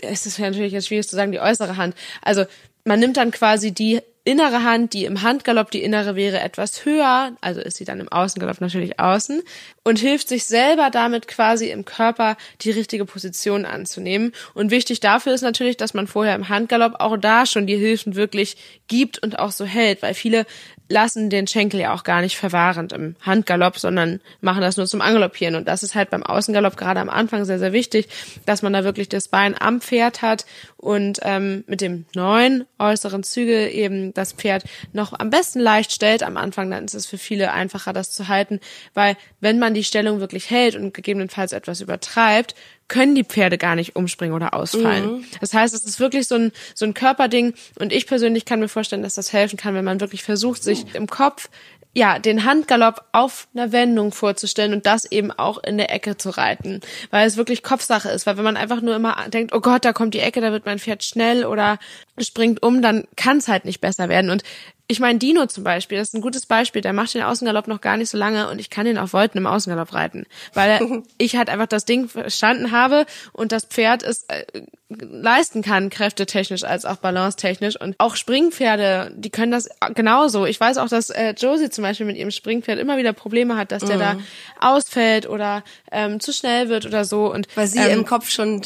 es 0.02 0.26
ist 0.26 0.40
natürlich 0.40 0.72
jetzt 0.72 0.88
schwierig 0.88 1.10
zu 1.10 1.18
sagen, 1.18 1.34
die 1.34 1.42
äußere 1.42 1.76
Hand. 1.76 1.94
Also 2.22 2.46
man 2.86 3.02
nimmt 3.02 3.18
dann 3.18 3.32
quasi 3.32 3.74
die 3.74 4.02
innere 4.28 4.64
Hand, 4.64 4.94
die 4.94 5.06
im 5.06 5.22
Handgalopp 5.22 5.72
die 5.72 5.82
innere 5.82 6.16
wäre, 6.16 6.42
etwas 6.42 6.84
höher, 6.84 7.32
also 7.40 7.62
ist 7.62 7.78
sie 7.78 7.86
dann 7.86 8.02
im 8.02 8.10
Außengalopp 8.10 8.60
natürlich 8.60 9.00
außen 9.00 9.42
und 9.84 10.00
hilft 10.00 10.28
sich 10.28 10.44
selber 10.46 10.90
damit 10.92 11.30
quasi 11.30 11.70
im 11.70 11.86
Körper 11.86 12.36
die 12.62 12.72
richtige 12.72 13.06
Position 13.06 13.64
anzunehmen. 13.64 14.34
Und 14.54 14.70
wichtig 14.70 15.00
dafür 15.00 15.34
ist 15.34 15.44
natürlich, 15.44 15.78
dass 15.78 15.94
man 15.94 16.08
vorher 16.08 16.36
im 16.36 16.50
Handgalopp 16.50 16.96
auch 17.00 17.16
da 17.16 17.46
schon 17.46 17.68
die 17.68 17.78
Hilfen 17.78 18.16
wirklich 18.16 18.58
gibt 18.88 19.18
und 19.24 19.40
auch 19.40 19.52
so 19.52 19.64
hält, 19.64 20.02
weil 20.02 20.14
viele 20.14 20.46
lassen 20.90 21.30
den 21.30 21.48
Schenkel 21.48 21.80
ja 21.82 21.94
auch 21.94 22.04
gar 22.04 22.22
nicht 22.22 22.38
verwahrend 22.38 22.94
im 22.94 23.16
Handgalopp, 23.22 23.78
sondern 23.78 24.22
machen 24.42 24.62
das 24.62 24.78
nur 24.78 24.88
zum 24.88 25.02
Angaloppieren. 25.02 25.56
Und 25.56 25.68
das 25.68 25.84
ist 25.84 25.96
halt 25.96 26.10
beim 26.10 26.24
Außengalopp 26.24 26.78
gerade 26.78 27.00
am 27.00 27.10
Anfang 27.10 27.46
sehr, 27.46 27.60
sehr 27.60 27.74
wichtig, 27.74 28.08
dass 28.46 28.62
man 28.62 28.74
da 28.74 28.84
wirklich 28.84 29.10
das 29.10 29.28
Bein 29.28 29.56
am 29.60 29.82
Pferd 29.82 30.22
hat 30.22 30.46
und 30.78 31.20
ähm, 31.24 31.64
mit 31.68 31.82
dem 31.82 32.06
neuen 32.14 32.66
äußeren 32.80 33.24
Zügel 33.24 33.70
eben 33.70 34.14
das 34.18 34.34
Pferd 34.34 34.64
noch 34.94 35.18
am 35.18 35.30
besten 35.30 35.60
leicht 35.60 35.92
stellt. 35.92 36.24
Am 36.24 36.38
Anfang 36.38 36.70
dann 36.70 36.86
ist 36.86 36.96
es 36.96 37.06
für 37.06 37.18
viele 37.18 37.52
einfacher, 37.52 37.94
das 37.94 38.12
zu 38.12 38.28
halten, 38.28 38.60
weil 38.94 39.16
wenn 39.40 39.60
man 39.60 39.74
die 39.74 39.84
Stellung 39.84 40.20
wirklich 40.20 40.50
hält 40.50 40.76
und 40.76 40.94
gegebenenfalls 40.94 41.52
etwas 41.52 41.82
übertreibt, 41.82 42.56
können 42.88 43.16
die 43.16 43.26
Pferde 43.26 43.58
gar 43.58 43.76
nicht 43.76 43.96
umspringen 43.96 44.34
oder 44.34 44.54
ausfallen. 44.54 45.18
Mhm. 45.18 45.26
Das 45.42 45.54
heißt, 45.54 45.74
es 45.74 45.84
ist 45.84 46.00
wirklich 46.00 46.28
so 46.28 46.36
ein, 46.36 46.52
so 46.74 46.86
ein 46.86 46.94
Körperding 46.94 47.54
und 47.80 47.92
ich 47.92 48.08
persönlich 48.08 48.46
kann 48.46 48.60
mir 48.60 48.70
vorstellen, 48.70 49.04
dass 49.04 49.16
das 49.16 49.34
helfen 49.34 49.58
kann, 49.58 49.76
wenn 49.76 49.84
man 49.84 50.00
wirklich 50.00 50.24
versucht, 50.24 50.64
sich 50.64 50.96
im 50.96 51.08
Kopf 51.08 51.50
ja, 51.98 52.20
den 52.20 52.44
Handgalopp 52.44 53.06
auf 53.12 53.48
einer 53.56 53.72
Wendung 53.72 54.12
vorzustellen 54.12 54.74
und 54.74 54.86
das 54.86 55.12
eben 55.12 55.32
auch 55.32 55.64
in 55.64 55.80
der 55.80 55.92
Ecke 55.92 56.16
zu 56.16 56.30
reiten, 56.30 56.82
weil 57.10 57.26
es 57.26 57.38
wirklich 57.38 57.64
Kopfsache 57.64 58.10
ist, 58.10 58.28
weil 58.28 58.38
wenn 58.38 58.44
man 58.44 58.56
einfach 58.56 58.82
nur 58.82 58.96
immer 58.96 59.16
denkt, 59.30 59.52
oh 59.52 59.62
Gott, 59.62 59.84
da 59.84 59.94
kommt 59.94 60.14
die 60.14 60.20
Ecke, 60.20 60.40
da 60.40 60.52
wird 60.52 60.68
mein 60.68 60.78
Pferd 60.78 61.04
schnell 61.04 61.44
oder 61.44 61.80
springt 62.20 62.64
um, 62.64 62.82
dann 62.82 63.06
kann 63.16 63.38
es 63.38 63.48
halt 63.48 63.66
nicht 63.66 63.82
besser 63.82 64.10
werden 64.10 64.30
und 64.30 64.44
ich 64.90 65.02
meine, 65.02 65.20
Dino 65.20 65.46
zum 65.48 65.66
Beispiel, 65.66 65.98
das 65.98 66.10
ist 66.10 66.14
ein 66.14 66.22
gutes 66.22 66.46
Beispiel, 66.46 66.82
der 66.82 66.94
macht 66.94 67.14
den 67.14 67.22
Außengalopp 67.22 67.68
noch 67.68 67.82
gar 67.82 67.98
nicht 67.98 68.10
so 68.10 68.18
lange 68.18 68.50
und 68.50 68.60
ich 68.60 68.70
kann 68.70 68.86
den 68.86 68.98
auf 68.98 69.12
Wolten 69.12 69.38
im 69.38 69.46
Außengalopp 69.46 69.94
reiten, 69.94 70.26
weil 70.54 71.04
ich 71.18 71.36
halt 71.36 71.50
einfach 71.50 71.68
das 71.68 71.84
Ding 71.84 72.08
verstanden 72.08 72.72
habe 72.72 73.06
und 73.34 73.52
das 73.52 73.66
Pferd 73.66 74.02
es 74.04 74.24
äh, 74.30 74.46
leisten 74.90 75.62
kann, 75.62 75.90
kräftetechnisch 75.90 76.64
als 76.64 76.86
auch 76.86 76.96
balancetechnisch 76.98 77.80
und 77.80 77.96
auch 77.98 78.16
Springpferde, 78.16 79.12
die 79.14 79.30
können 79.30 79.52
das 79.52 79.68
genauso. 79.94 80.46
Ich 80.46 80.58
weiß 80.58 80.78
auch, 80.78 80.88
dass 80.88 81.10
äh, 81.10 81.34
Josie 81.38 81.70
zum 81.70 81.82
Beispiel 81.82 82.06
mit 82.06 82.16
ihrem 82.16 82.32
Springpferd 82.32 82.80
immer 82.80 82.98
wieder 82.98 83.12
Probleme 83.12 83.58
hat, 83.58 83.74
dass 83.74 83.84
der 83.84 83.98
mhm. 83.98 84.00
da 84.00 84.18
ausfällt 84.62 85.28
oder 85.28 85.64
ähm, 85.92 86.22
zu 86.22 86.32
schnell 86.32 86.70
wird 86.70 86.86
oder 86.86 87.04
so 87.04 87.34
und 87.34 87.50
weil 87.56 87.68
sie 87.68 87.80
ähm, 87.80 88.00
im 88.00 88.06
Kopf 88.06 88.30
schon 88.30 88.62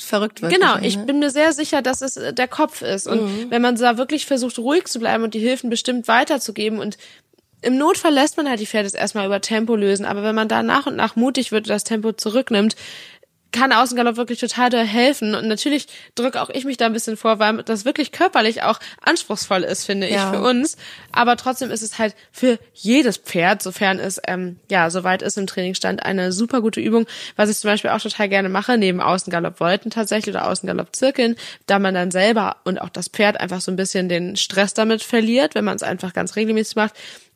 verrückt 0.00 0.42
wird. 0.42 0.52
Genau, 0.52 0.76
ich 0.80 0.96
ne? 0.96 1.06
bin 1.06 1.18
mir 1.18 1.30
sehr 1.30 1.52
sicher, 1.52 1.82
dass 1.82 2.00
es 2.00 2.16
äh, 2.16 2.32
der 2.32 2.46
Kopf 2.46 2.82
ist 2.82 2.93
und 3.06 3.22
mhm. 3.22 3.50
wenn 3.50 3.62
man 3.62 3.76
da 3.76 3.98
wirklich 3.98 4.26
versucht 4.26 4.58
ruhig 4.58 4.86
zu 4.86 4.98
bleiben 4.98 5.24
und 5.24 5.34
die 5.34 5.40
Hilfe 5.40 5.54
Hilfen 5.54 5.70
bestimmt 5.70 6.08
weiterzugeben 6.08 6.78
und 6.80 6.98
im 7.62 7.78
Notfall 7.78 8.12
lässt 8.12 8.36
man 8.36 8.48
halt 8.48 8.60
die 8.60 8.66
Pferde 8.66 8.90
erstmal 8.94 9.24
über 9.24 9.40
Tempo 9.40 9.74
lösen, 9.74 10.04
aber 10.04 10.22
wenn 10.22 10.34
man 10.34 10.48
da 10.48 10.62
nach 10.62 10.86
und 10.86 10.96
nach 10.96 11.16
mutig 11.16 11.50
wird 11.50 11.64
und 11.64 11.70
das 11.70 11.84
Tempo 11.84 12.12
zurücknimmt, 12.12 12.76
kann 13.54 13.72
Außengalopp 13.72 14.16
wirklich 14.16 14.40
total 14.40 14.68
da 14.68 14.82
helfen. 14.82 15.34
Und 15.34 15.46
natürlich 15.46 15.86
drücke 16.16 16.42
auch 16.42 16.50
ich 16.50 16.64
mich 16.64 16.76
da 16.76 16.86
ein 16.86 16.92
bisschen 16.92 17.16
vor, 17.16 17.38
weil 17.38 17.62
das 17.62 17.84
wirklich 17.84 18.10
körperlich 18.10 18.64
auch 18.64 18.80
anspruchsvoll 19.00 19.62
ist, 19.62 19.84
finde 19.84 20.10
ja. 20.10 20.16
ich, 20.16 20.36
für 20.36 20.42
uns. 20.42 20.76
Aber 21.12 21.36
trotzdem 21.36 21.70
ist 21.70 21.82
es 21.82 21.98
halt 21.98 22.16
für 22.32 22.58
jedes 22.74 23.16
Pferd, 23.16 23.62
sofern 23.62 24.00
es 24.00 24.20
ähm, 24.26 24.58
ja 24.68 24.90
soweit 24.90 25.22
ist 25.22 25.38
im 25.38 25.46
Trainingsstand, 25.46 26.04
eine 26.04 26.32
super 26.32 26.60
gute 26.60 26.80
Übung. 26.80 27.06
Was 27.36 27.48
ich 27.48 27.56
zum 27.56 27.70
Beispiel 27.70 27.90
auch 27.90 28.00
total 28.00 28.28
gerne 28.28 28.48
mache, 28.48 28.76
neben 28.76 29.00
Außengalopp 29.00 29.60
Wolten 29.60 29.90
tatsächlich 29.90 30.34
oder 30.34 30.48
Außengalopp 30.48 30.94
Zirkeln, 30.94 31.36
da 31.66 31.78
man 31.78 31.94
dann 31.94 32.10
selber 32.10 32.56
und 32.64 32.80
auch 32.80 32.88
das 32.88 33.08
Pferd 33.08 33.40
einfach 33.40 33.60
so 33.60 33.70
ein 33.70 33.76
bisschen 33.76 34.08
den 34.08 34.34
Stress 34.34 34.74
damit 34.74 35.02
verliert, 35.04 35.54
wenn 35.54 35.64
man 35.64 35.76
es 35.76 35.84
einfach 35.84 36.12
ganz 36.12 36.34
regelmäßig 36.34 36.74
macht 36.74 36.94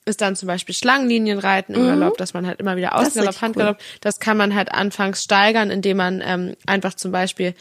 ist 0.08 0.20
dann 0.20 0.36
zum 0.36 0.46
Beispiel 0.46 0.74
Schlangenlinienreiten 0.74 1.74
im 1.74 1.82
mhm. 1.82 1.86
Galopp, 2.00 2.16
dass 2.16 2.34
man 2.34 2.46
halt 2.46 2.60
immer 2.60 2.76
wieder 2.76 2.96
Außengalopp, 2.96 3.40
Handgalopp, 3.40 3.76
cool. 3.78 3.98
das 4.00 4.18
kann 4.18 4.36
man 4.36 4.54
halt 4.54 4.72
anfangs 4.72 5.22
steigern, 5.22 5.70
indem 5.70 5.98
man 5.98 6.22
ähm, 6.24 6.56
einfach 6.66 6.94
zum 6.94 7.12
Beispiel 7.12 7.54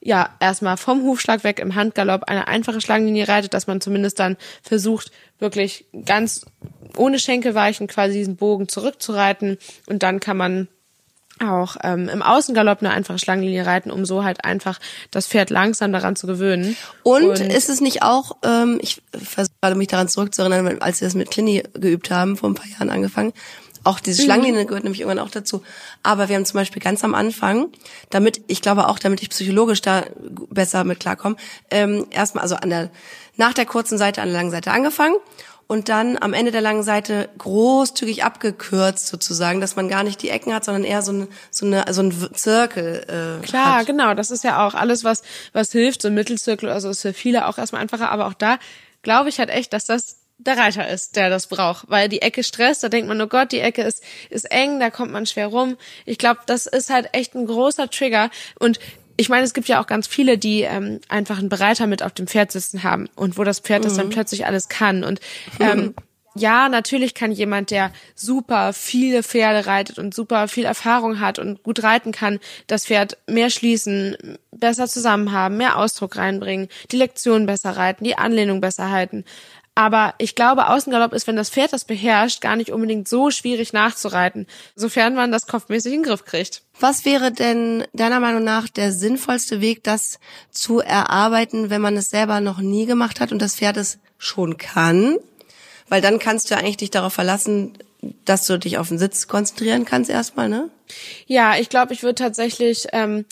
ja 0.00 0.36
erstmal 0.38 0.76
vom 0.76 1.02
Hufschlag 1.02 1.44
weg 1.44 1.58
im 1.58 1.74
Handgalopp 1.74 2.24
eine 2.24 2.46
einfache 2.46 2.80
Schlangenlinie 2.80 3.26
reitet, 3.26 3.54
dass 3.54 3.66
man 3.66 3.80
zumindest 3.80 4.20
dann 4.20 4.36
versucht, 4.62 5.10
wirklich 5.38 5.86
ganz 6.04 6.46
ohne 6.96 7.18
Schenkelweichen 7.18 7.86
quasi 7.86 8.18
diesen 8.18 8.36
Bogen 8.36 8.68
zurückzureiten 8.68 9.58
und 9.86 10.02
dann 10.02 10.20
kann 10.20 10.36
man 10.36 10.68
auch 11.40 11.76
ähm, 11.82 12.08
im 12.08 12.22
Außengalopp 12.22 12.80
eine 12.80 12.90
einfache 12.90 13.18
Schlangenlinie 13.18 13.66
reiten, 13.66 13.90
um 13.90 14.04
so 14.04 14.22
halt 14.22 14.44
einfach 14.44 14.78
das 15.10 15.26
Pferd 15.26 15.50
langsam 15.50 15.92
daran 15.92 16.14
zu 16.14 16.26
gewöhnen. 16.26 16.76
Und, 17.02 17.24
und 17.24 17.40
ist 17.40 17.68
es 17.68 17.80
nicht 17.80 18.02
auch, 18.02 18.36
ähm, 18.44 18.78
ich 18.80 19.02
versuche 19.12 19.54
gerade 19.60 19.74
mich 19.74 19.88
daran 19.88 20.08
zurückzuerinnern, 20.08 20.80
als 20.80 21.00
wir 21.00 21.08
das 21.08 21.14
mit 21.14 21.30
Clini 21.30 21.64
geübt 21.74 22.10
haben, 22.10 22.36
vor 22.36 22.48
ein 22.48 22.54
paar 22.54 22.68
Jahren 22.68 22.90
angefangen, 22.90 23.32
auch 23.84 24.00
diese 24.00 24.22
mhm. 24.22 24.26
Schlangenlinie 24.26 24.64
gehört 24.64 24.84
nämlich 24.84 25.00
irgendwann 25.00 25.24
auch 25.24 25.30
dazu. 25.30 25.62
Aber 26.02 26.28
wir 26.28 26.36
haben 26.36 26.46
zum 26.46 26.58
Beispiel 26.58 26.82
ganz 26.82 27.04
am 27.04 27.14
Anfang, 27.14 27.68
damit, 28.10 28.40
ich 28.46 28.62
glaube 28.62 28.88
auch, 28.88 28.98
damit 28.98 29.22
ich 29.22 29.28
psychologisch 29.28 29.82
da 29.82 30.04
besser 30.50 30.84
mit 30.84 31.00
klarkomme, 31.00 31.36
ähm, 31.70 32.06
erstmal, 32.10 32.42
also 32.42 32.56
an 32.56 32.70
der, 32.70 32.90
nach 33.36 33.52
der 33.52 33.66
kurzen 33.66 33.98
Seite 33.98 34.22
an 34.22 34.28
der 34.28 34.38
langen 34.38 34.50
Seite 34.50 34.72
angefangen 34.72 35.16
und 35.66 35.88
dann 35.88 36.18
am 36.18 36.32
Ende 36.34 36.52
der 36.52 36.60
langen 36.60 36.82
Seite 36.82 37.28
großzügig 37.38 38.24
abgekürzt 38.24 39.06
sozusagen, 39.06 39.60
dass 39.60 39.76
man 39.76 39.88
gar 39.88 40.02
nicht 40.02 40.22
die 40.22 40.30
Ecken 40.30 40.52
hat, 40.54 40.64
sondern 40.64 40.84
eher 40.84 41.02
so, 41.02 41.12
ein, 41.12 41.28
so, 41.50 41.66
eine, 41.66 41.84
so 41.92 42.02
ein 42.02 42.34
Zirkel. 42.34 43.40
Äh, 43.42 43.46
Klar, 43.46 43.78
hat. 43.78 43.86
genau. 43.86 44.14
Das 44.14 44.30
ist 44.30 44.44
ja 44.44 44.66
auch 44.66 44.74
alles, 44.74 45.04
was, 45.04 45.22
was 45.52 45.72
hilft. 45.72 46.02
So 46.02 46.08
ein 46.08 46.14
Mittelzirkel, 46.14 46.68
also 46.68 46.90
ist 46.90 47.02
für 47.02 47.12
viele 47.12 47.46
auch 47.46 47.58
erstmal 47.58 47.82
einfacher. 47.82 48.10
Aber 48.10 48.26
auch 48.26 48.34
da 48.34 48.58
glaube 49.02 49.28
ich 49.28 49.38
halt 49.38 49.50
echt, 49.50 49.72
dass 49.72 49.86
das 49.86 50.18
der 50.38 50.58
Reiter 50.58 50.88
ist, 50.88 51.16
der 51.16 51.30
das 51.30 51.46
braucht, 51.46 51.88
weil 51.88 52.08
die 52.08 52.20
Ecke 52.20 52.42
stresst, 52.42 52.82
da 52.82 52.88
denkt 52.88 53.08
man, 53.08 53.20
oh 53.20 53.28
Gott, 53.28 53.52
die 53.52 53.60
Ecke 53.60 53.82
ist, 53.82 54.02
ist 54.30 54.50
eng, 54.50 54.80
da 54.80 54.90
kommt 54.90 55.12
man 55.12 55.26
schwer 55.26 55.46
rum. 55.46 55.76
Ich 56.06 56.18
glaube, 56.18 56.40
das 56.46 56.66
ist 56.66 56.90
halt 56.90 57.08
echt 57.12 57.34
ein 57.34 57.46
großer 57.46 57.88
Trigger 57.88 58.30
und 58.58 58.80
ich 59.16 59.28
meine, 59.28 59.44
es 59.44 59.54
gibt 59.54 59.68
ja 59.68 59.80
auch 59.80 59.86
ganz 59.86 60.06
viele, 60.06 60.38
die 60.38 60.62
ähm, 60.62 61.00
einfach 61.08 61.38
einen 61.38 61.48
Bereiter 61.48 61.86
mit 61.86 62.02
auf 62.02 62.12
dem 62.12 62.26
Pferd 62.26 62.52
sitzen 62.52 62.82
haben 62.82 63.08
und 63.14 63.38
wo 63.38 63.44
das 63.44 63.60
Pferd 63.60 63.80
mhm. 63.80 63.84
das 63.84 63.94
dann 63.96 64.06
mhm. 64.06 64.12
plötzlich 64.12 64.46
alles 64.46 64.68
kann. 64.68 65.04
Und 65.04 65.20
ähm, 65.60 65.94
ja, 66.36 66.68
natürlich 66.68 67.14
kann 67.14 67.30
jemand, 67.30 67.70
der 67.70 67.92
super 68.16 68.72
viele 68.72 69.22
Pferde 69.22 69.66
reitet 69.66 70.00
und 70.00 70.14
super 70.14 70.48
viel 70.48 70.64
Erfahrung 70.64 71.20
hat 71.20 71.38
und 71.38 71.62
gut 71.62 71.84
reiten 71.84 72.10
kann, 72.10 72.40
das 72.66 72.86
Pferd 72.86 73.18
mehr 73.28 73.50
schließen, 73.50 74.16
besser 74.50 74.88
zusammen 74.88 75.30
haben, 75.30 75.56
mehr 75.56 75.78
Ausdruck 75.78 76.16
reinbringen, 76.16 76.68
die 76.90 76.96
Lektion 76.96 77.46
besser 77.46 77.76
reiten, 77.76 78.02
die 78.02 78.18
Anlehnung 78.18 78.60
besser 78.60 78.90
halten. 78.90 79.24
Aber 79.76 80.14
ich 80.18 80.36
glaube, 80.36 80.68
Außengalopp 80.68 81.12
ist, 81.12 81.26
wenn 81.26 81.34
das 81.34 81.50
Pferd 81.50 81.72
das 81.72 81.84
beherrscht, 81.84 82.40
gar 82.40 82.54
nicht 82.54 82.70
unbedingt 82.70 83.08
so 83.08 83.30
schwierig 83.30 83.72
nachzureiten, 83.72 84.46
sofern 84.76 85.16
man 85.16 85.32
das 85.32 85.48
kopfmäßig 85.48 85.92
in 85.92 86.02
den 86.02 86.08
Griff 86.08 86.24
kriegt. 86.24 86.62
Was 86.78 87.04
wäre 87.04 87.32
denn 87.32 87.84
deiner 87.92 88.20
Meinung 88.20 88.44
nach 88.44 88.68
der 88.68 88.92
sinnvollste 88.92 89.60
Weg, 89.60 89.82
das 89.82 90.20
zu 90.50 90.78
erarbeiten, 90.78 91.70
wenn 91.70 91.80
man 91.80 91.96
es 91.96 92.10
selber 92.10 92.40
noch 92.40 92.58
nie 92.58 92.86
gemacht 92.86 93.18
hat 93.18 93.32
und 93.32 93.42
das 93.42 93.56
Pferd 93.56 93.76
es 93.76 93.98
schon 94.16 94.58
kann? 94.58 95.16
Weil 95.88 96.00
dann 96.00 96.20
kannst 96.20 96.50
du 96.50 96.56
eigentlich 96.56 96.76
dich 96.76 96.90
darauf 96.90 97.12
verlassen, 97.12 97.76
dass 98.24 98.46
du 98.46 98.58
dich 98.58 98.78
auf 98.78 98.88
den 98.88 98.98
Sitz 98.98 99.28
konzentrieren 99.28 99.84
kannst 99.84 100.10
erstmal, 100.10 100.48
ne? 100.48 100.70
Ja, 101.26 101.56
ich 101.56 101.68
glaube, 101.68 101.94
ich 101.94 102.02
würde 102.02 102.16
tatsächlich 102.16 102.86
ähm, 102.92 103.24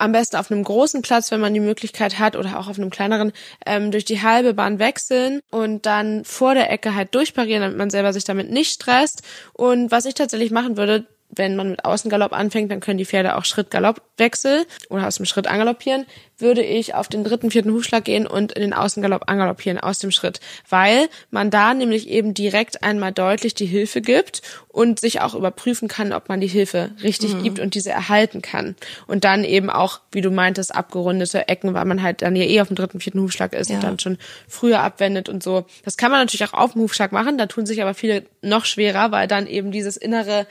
am 0.00 0.12
besten 0.12 0.36
auf 0.36 0.50
einem 0.50 0.64
großen 0.64 1.02
Platz, 1.02 1.30
wenn 1.30 1.40
man 1.40 1.52
die 1.52 1.60
Möglichkeit 1.60 2.18
hat, 2.18 2.34
oder 2.34 2.58
auch 2.58 2.68
auf 2.68 2.78
einem 2.78 2.90
kleineren, 2.90 3.32
ähm, 3.66 3.90
durch 3.90 4.04
die 4.04 4.22
halbe 4.22 4.54
Bahn 4.54 4.78
wechseln 4.78 5.40
und 5.50 5.84
dann 5.86 6.24
vor 6.24 6.54
der 6.54 6.70
Ecke 6.70 6.94
halt 6.94 7.14
durchparieren, 7.14 7.62
damit 7.62 7.76
man 7.76 7.90
selber 7.90 8.12
sich 8.12 8.24
damit 8.24 8.50
nicht 8.50 8.72
stresst. 8.72 9.22
Und 9.52 9.90
was 9.90 10.06
ich 10.06 10.14
tatsächlich 10.14 10.50
machen 10.50 10.76
würde, 10.76 11.06
wenn 11.30 11.56
man 11.56 11.70
mit 11.70 11.84
Außengalopp 11.84 12.32
anfängt, 12.32 12.70
dann 12.70 12.80
können 12.80 12.98
die 12.98 13.04
Pferde 13.04 13.36
auch 13.36 13.44
Schrittgalopp 13.44 14.02
wechseln 14.16 14.64
oder 14.88 15.06
aus 15.06 15.16
dem 15.16 15.26
Schritt 15.26 15.46
angaloppieren, 15.46 16.06
würde 16.38 16.62
ich 16.62 16.94
auf 16.94 17.08
den 17.08 17.24
dritten, 17.24 17.50
vierten 17.50 17.72
Hufschlag 17.72 18.04
gehen 18.04 18.26
und 18.26 18.52
in 18.52 18.62
den 18.62 18.72
Außengalopp 18.72 19.28
angaloppieren 19.28 19.78
aus 19.78 19.98
dem 19.98 20.10
Schritt, 20.10 20.40
weil 20.68 21.08
man 21.30 21.50
da 21.50 21.74
nämlich 21.74 22.08
eben 22.08 22.34
direkt 22.34 22.82
einmal 22.82 23.12
deutlich 23.12 23.54
die 23.54 23.66
Hilfe 23.66 24.00
gibt 24.00 24.42
und 24.68 25.00
sich 25.00 25.20
auch 25.20 25.34
überprüfen 25.34 25.88
kann, 25.88 26.12
ob 26.12 26.28
man 26.28 26.40
die 26.40 26.46
Hilfe 26.46 26.90
richtig 27.02 27.34
mhm. 27.34 27.42
gibt 27.42 27.58
und 27.58 27.74
diese 27.74 27.90
erhalten 27.90 28.42
kann. 28.42 28.76
Und 29.06 29.24
dann 29.24 29.44
eben 29.44 29.70
auch, 29.70 30.00
wie 30.12 30.20
du 30.20 30.30
meintest, 30.30 30.74
abgerundete 30.74 31.48
Ecken, 31.48 31.74
weil 31.74 31.84
man 31.84 32.02
halt 32.02 32.22
dann 32.22 32.36
ja 32.36 32.44
eh 32.44 32.60
auf 32.60 32.68
dem 32.68 32.76
dritten, 32.76 33.00
vierten 33.00 33.20
Hufschlag 33.20 33.52
ist 33.52 33.70
ja. 33.70 33.76
und 33.76 33.84
dann 33.84 33.98
schon 33.98 34.18
früher 34.48 34.80
abwendet 34.80 35.28
und 35.28 35.42
so. 35.42 35.66
Das 35.84 35.96
kann 35.96 36.10
man 36.10 36.20
natürlich 36.20 36.44
auch 36.48 36.54
auf 36.54 36.72
dem 36.72 36.82
Hufschlag 36.82 37.12
machen, 37.12 37.38
da 37.38 37.46
tun 37.46 37.66
sich 37.66 37.82
aber 37.82 37.94
viele 37.94 38.24
noch 38.42 38.64
schwerer, 38.64 39.10
weil 39.12 39.28
dann 39.28 39.46
eben 39.46 39.72
dieses 39.72 39.96
innere 39.96 40.46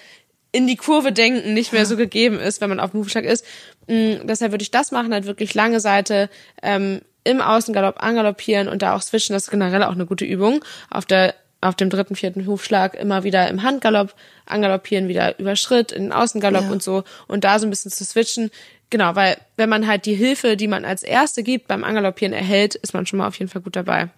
in 0.51 0.67
die 0.67 0.75
Kurve 0.75 1.11
denken 1.11 1.53
nicht 1.53 1.73
mehr 1.73 1.85
so 1.85 1.95
gegeben 1.95 2.39
ist, 2.39 2.61
wenn 2.61 2.69
man 2.69 2.79
auf 2.79 2.91
dem 2.91 3.01
Hufschlag 3.01 3.25
ist. 3.25 3.45
Mhm, 3.87 4.21
deshalb 4.23 4.51
würde 4.51 4.63
ich 4.63 4.71
das 4.71 4.91
machen, 4.91 5.13
halt 5.13 5.25
wirklich 5.25 5.53
lange 5.53 5.79
Seite 5.79 6.29
ähm, 6.63 7.01
im 7.23 7.41
Außengalopp 7.41 8.01
angaloppieren 8.01 8.67
und 8.67 8.81
da 8.81 8.95
auch 8.95 9.01
switchen. 9.01 9.33
Das 9.33 9.43
ist 9.43 9.51
generell 9.51 9.83
auch 9.83 9.91
eine 9.91 10.05
gute 10.05 10.25
Übung. 10.25 10.63
Auf 10.89 11.05
der 11.05 11.35
auf 11.61 11.75
dem 11.75 11.89
dritten, 11.89 12.15
vierten 12.15 12.45
Hufschlag 12.47 12.95
immer 12.95 13.25
wieder 13.25 13.49
im 13.49 13.63
Handgalopp 13.63 14.15
angaloppieren, 14.45 15.09
wieder 15.09 15.37
über 15.39 15.57
Schritt 15.57 15.91
in 15.91 16.03
den 16.03 16.11
Außengalopp 16.13 16.63
ja. 16.63 16.71
und 16.71 16.81
so 16.81 17.03
und 17.27 17.43
da 17.43 17.59
so 17.59 17.67
ein 17.67 17.69
bisschen 17.69 17.91
zu 17.91 18.05
switchen. 18.05 18.49
Genau, 18.89 19.15
weil 19.15 19.37
wenn 19.57 19.69
man 19.69 19.85
halt 19.85 20.05
die 20.05 20.15
Hilfe, 20.15 20.55
die 20.55 20.67
man 20.67 20.85
als 20.85 21.03
erste 21.03 21.43
gibt 21.43 21.67
beim 21.67 21.83
Angaloppieren 21.83 22.33
erhält, 22.33 22.75
ist 22.75 22.93
man 22.93 23.05
schon 23.05 23.19
mal 23.19 23.27
auf 23.27 23.37
jeden 23.37 23.51
Fall 23.51 23.61
gut 23.61 23.75
dabei. 23.75 24.09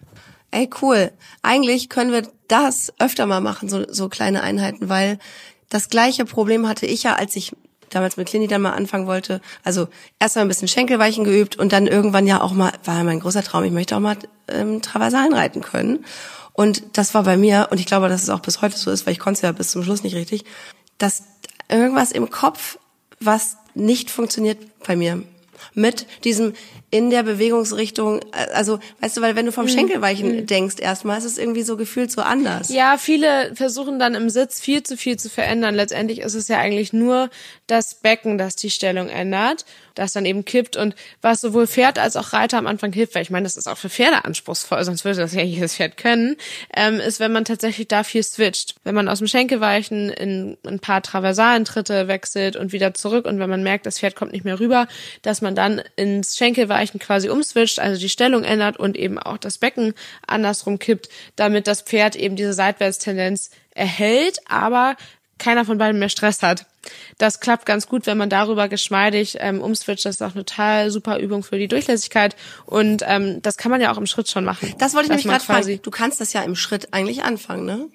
Ey, 0.50 0.68
cool. 0.82 1.10
Eigentlich 1.42 1.88
können 1.88 2.12
wir 2.12 2.28
das 2.46 2.92
öfter 2.98 3.26
mal 3.26 3.40
machen, 3.40 3.68
so, 3.68 3.84
so 3.88 4.08
kleine 4.08 4.42
Einheiten, 4.42 4.88
weil 4.88 5.18
das 5.72 5.88
gleiche 5.88 6.26
Problem 6.26 6.68
hatte 6.68 6.84
ich 6.84 7.02
ja, 7.02 7.14
als 7.14 7.34
ich 7.34 7.52
damals 7.88 8.18
mit 8.18 8.28
Clini 8.28 8.46
dann 8.46 8.60
mal 8.60 8.72
anfangen 8.72 9.06
wollte. 9.06 9.40
Also 9.64 9.88
erst 10.18 10.36
mal 10.36 10.42
ein 10.42 10.48
bisschen 10.48 10.68
Schenkelweichen 10.68 11.24
geübt 11.24 11.56
und 11.56 11.72
dann 11.72 11.86
irgendwann 11.86 12.26
ja 12.26 12.42
auch 12.42 12.52
mal, 12.52 12.72
war 12.84 13.02
mein 13.04 13.20
großer 13.20 13.42
Traum, 13.42 13.64
ich 13.64 13.72
möchte 13.72 13.96
auch 13.96 14.00
mal 14.00 14.18
ähm, 14.48 14.82
Traversalen 14.82 15.32
reiten 15.32 15.62
können. 15.62 16.04
Und 16.52 16.82
das 16.92 17.14
war 17.14 17.22
bei 17.22 17.38
mir, 17.38 17.68
und 17.70 17.80
ich 17.80 17.86
glaube, 17.86 18.10
dass 18.10 18.22
es 18.22 18.28
auch 18.28 18.40
bis 18.40 18.60
heute 18.60 18.76
so 18.76 18.90
ist, 18.90 19.06
weil 19.06 19.14
ich 19.14 19.18
konnte 19.18 19.38
es 19.38 19.42
ja 19.42 19.52
bis 19.52 19.70
zum 19.70 19.82
Schluss 19.82 20.02
nicht 20.02 20.14
richtig, 20.14 20.44
dass 20.98 21.22
irgendwas 21.70 22.12
im 22.12 22.28
Kopf, 22.28 22.78
was 23.18 23.56
nicht 23.74 24.10
funktioniert 24.10 24.58
bei 24.86 24.94
mir. 24.94 25.22
Mit 25.72 26.06
diesem, 26.24 26.52
in 26.92 27.08
der 27.08 27.22
Bewegungsrichtung, 27.22 28.20
äh, 28.32 28.52
also 28.52 28.78
weißt 29.00 29.16
du, 29.16 29.22
weil 29.22 29.34
wenn 29.34 29.46
du 29.46 29.52
vom 29.52 29.64
mhm. 29.64 29.70
Schenkelweichen 29.70 30.36
mhm. 30.36 30.46
denkst 30.46 30.76
erstmal, 30.78 31.18
ist 31.18 31.24
es 31.24 31.38
irgendwie 31.38 31.62
so 31.62 31.78
gefühlt 31.78 32.12
so 32.12 32.20
anders. 32.20 32.68
Ja, 32.68 32.98
viele 32.98 33.52
versuchen 33.54 33.98
dann 33.98 34.14
im 34.14 34.28
Sitz 34.28 34.60
viel 34.60 34.82
zu 34.82 34.98
viel 34.98 35.18
zu 35.18 35.30
verändern. 35.30 35.74
Letztendlich 35.74 36.20
ist 36.20 36.34
es 36.34 36.48
ja 36.48 36.58
eigentlich 36.58 36.92
nur 36.92 37.30
das 37.66 37.94
Becken, 37.94 38.36
das 38.36 38.56
die 38.56 38.68
Stellung 38.68 39.08
ändert, 39.08 39.64
das 39.94 40.12
dann 40.12 40.26
eben 40.26 40.44
kippt 40.44 40.76
und 40.76 40.94
was 41.22 41.40
sowohl 41.40 41.66
Pferd 41.66 41.98
als 41.98 42.14
auch 42.16 42.34
Reiter 42.34 42.58
am 42.58 42.66
Anfang 42.66 42.92
hilft, 42.92 43.14
weil 43.14 43.22
ich 43.22 43.30
meine, 43.30 43.44
das 43.44 43.56
ist 43.56 43.68
auch 43.68 43.78
für 43.78 43.88
Pferde 43.88 44.26
anspruchsvoll, 44.26 44.84
sonst 44.84 45.06
würde 45.06 45.20
das 45.20 45.32
ja 45.32 45.42
jedes 45.42 45.76
Pferd 45.76 45.96
können, 45.96 46.36
ähm, 46.76 47.00
ist, 47.00 47.20
wenn 47.20 47.32
man 47.32 47.46
tatsächlich 47.46 47.88
da 47.88 48.04
viel 48.04 48.22
switcht. 48.22 48.74
Wenn 48.84 48.94
man 48.94 49.08
aus 49.08 49.18
dem 49.18 49.28
Schenkelweichen 49.28 50.10
in 50.10 50.58
ein 50.66 50.78
paar 50.78 51.02
Traversalentritte 51.02 52.06
wechselt 52.06 52.56
und 52.56 52.72
wieder 52.72 52.92
zurück 52.92 53.24
und 53.24 53.38
wenn 53.38 53.48
man 53.48 53.62
merkt, 53.62 53.86
das 53.86 53.98
Pferd 53.98 54.14
kommt 54.14 54.32
nicht 54.32 54.44
mehr 54.44 54.60
rüber, 54.60 54.88
dass 55.22 55.40
man 55.40 55.54
dann 55.54 55.80
ins 55.96 56.36
Schenkelweichen 56.36 56.81
Bereichen 56.82 56.98
quasi 56.98 57.28
umswitcht, 57.28 57.78
also 57.78 58.00
die 58.00 58.08
Stellung 58.08 58.42
ändert 58.42 58.76
und 58.76 58.96
eben 58.96 59.18
auch 59.18 59.38
das 59.38 59.58
Becken 59.58 59.94
andersrum 60.26 60.78
kippt, 60.78 61.08
damit 61.36 61.66
das 61.66 61.82
Pferd 61.82 62.16
eben 62.16 62.34
diese 62.34 62.52
Seitwärtstendenz 62.52 63.50
erhält, 63.70 64.38
aber 64.48 64.96
keiner 65.38 65.64
von 65.64 65.78
beiden 65.78 65.98
mehr 65.98 66.08
Stress 66.08 66.42
hat. 66.42 66.66
Das 67.18 67.38
klappt 67.38 67.66
ganz 67.66 67.86
gut, 67.86 68.06
wenn 68.06 68.18
man 68.18 68.28
darüber 68.28 68.68
geschmeidig 68.68 69.36
ähm, 69.38 69.60
umswitcht. 69.60 70.04
Das 70.04 70.16
ist 70.16 70.22
auch 70.22 70.34
eine 70.34 70.44
total 70.44 70.90
super 70.90 71.18
Übung 71.18 71.44
für 71.44 71.56
die 71.56 71.68
Durchlässigkeit. 71.68 72.34
Und 72.66 73.04
ähm, 73.06 73.40
das 73.42 73.56
kann 73.56 73.70
man 73.70 73.80
ja 73.80 73.92
auch 73.92 73.98
im 73.98 74.06
Schritt 74.06 74.28
schon 74.28 74.44
machen. 74.44 74.74
Das 74.78 74.94
wollte 74.94 75.06
ich 75.06 75.10
nämlich 75.10 75.26
gerade 75.26 75.44
fragen. 75.44 75.80
Du 75.82 75.90
kannst 75.92 76.20
das 76.20 76.32
ja 76.32 76.42
im 76.42 76.56
Schritt 76.56 76.92
eigentlich 76.92 77.22
anfangen, 77.22 77.64
ne? 77.64 77.88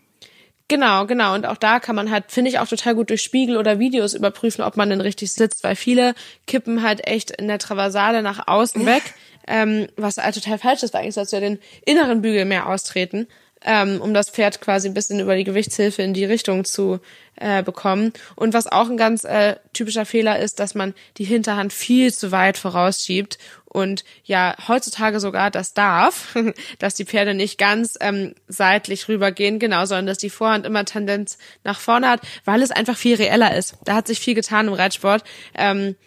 Genau, 0.70 1.06
genau. 1.06 1.34
Und 1.34 1.46
auch 1.46 1.56
da 1.56 1.80
kann 1.80 1.96
man 1.96 2.12
halt, 2.12 2.26
finde 2.32 2.50
ich, 2.52 2.60
auch 2.60 2.68
total 2.68 2.96
gut 2.96 3.10
durch 3.10 3.22
Spiegel 3.22 3.56
oder 3.56 3.80
Videos 3.80 4.14
überprüfen, 4.14 4.64
ob 4.64 4.76
man 4.76 4.90
denn 4.90 5.00
richtig 5.00 5.32
sitzt, 5.32 5.64
weil 5.64 5.78
viele 5.78 6.14
kippen 6.46 6.84
halt 6.84 7.08
echt 7.08 7.32
in 7.32 7.48
der 7.48 7.58
Traversale 7.60 8.22
nach 8.22 8.48
außen 8.48 8.86
weg, 8.86 9.14
ähm, 9.48 9.88
was 9.96 10.18
halt 10.18 10.36
total 10.36 10.58
falsch 10.58 10.84
ist, 10.84 10.94
weil 10.94 11.02
eigentlich 11.04 11.14
sollst 11.16 11.32
du 11.32 11.38
ja 11.38 11.42
den 11.42 11.60
inneren 11.86 12.22
Bügel 12.22 12.44
mehr 12.44 12.68
austreten, 12.68 13.28
ähm, 13.68 14.02
um 14.02 14.14
das 14.14 14.30
Pferd 14.30 14.62
quasi 14.62 14.88
ein 14.88 14.94
bisschen 14.94 15.20
über 15.20 15.36
die 15.36 15.44
Gewichtshilfe 15.44 16.02
in 16.02 16.14
die 16.14 16.26
Richtung 16.26 16.64
zu 16.64 17.00
äh, 17.36 17.62
bekommen. 17.62 18.14
Und 18.36 18.54
was 18.54 18.66
auch 18.66 18.90
ein 18.90 18.96
ganz 18.96 19.26
äh, 19.26 19.58
typischer 19.74 20.06
Fehler 20.06 20.40
ist, 20.40 20.60
dass 20.60 20.74
man 20.74 20.96
die 21.18 21.26
Hinterhand 21.26 21.74
viel 21.74 22.14
zu 22.14 22.32
weit 22.32 22.58
vorausschiebt 22.58 23.38
und 23.66 24.06
ja 24.24 24.56
heutzutage 24.70 25.20
sogar 25.20 25.52
das 25.52 25.74
darf, 25.74 26.36
dass 26.80 26.96
die 26.96 27.06
Pferde 27.06 27.34
nicht 27.34 27.58
ganz 27.60 27.98
ähm, 28.00 28.34
seitlich 28.48 29.10
rübergehen, 29.10 29.60
genau, 29.60 29.86
sondern 29.86 30.08
dass 30.08 30.18
die 30.18 30.30
Vorhand 30.30 30.66
immer 30.66 30.86
Tendenz 30.86 31.38
nach 31.66 31.80
vorne 31.80 32.10
hat, 32.10 32.22
weil 32.46 32.62
es 32.62 32.72
einfach 32.72 32.98
viel 32.98 33.18
reeller 33.18 33.54
ist. 33.54 33.76
Da 33.84 33.96
hat 33.96 34.08
sich 34.08 34.22
viel 34.22 34.34
getan 34.34 34.68
im 34.68 34.74
Reitsport. 34.74 35.26
Ähm, 35.56 35.98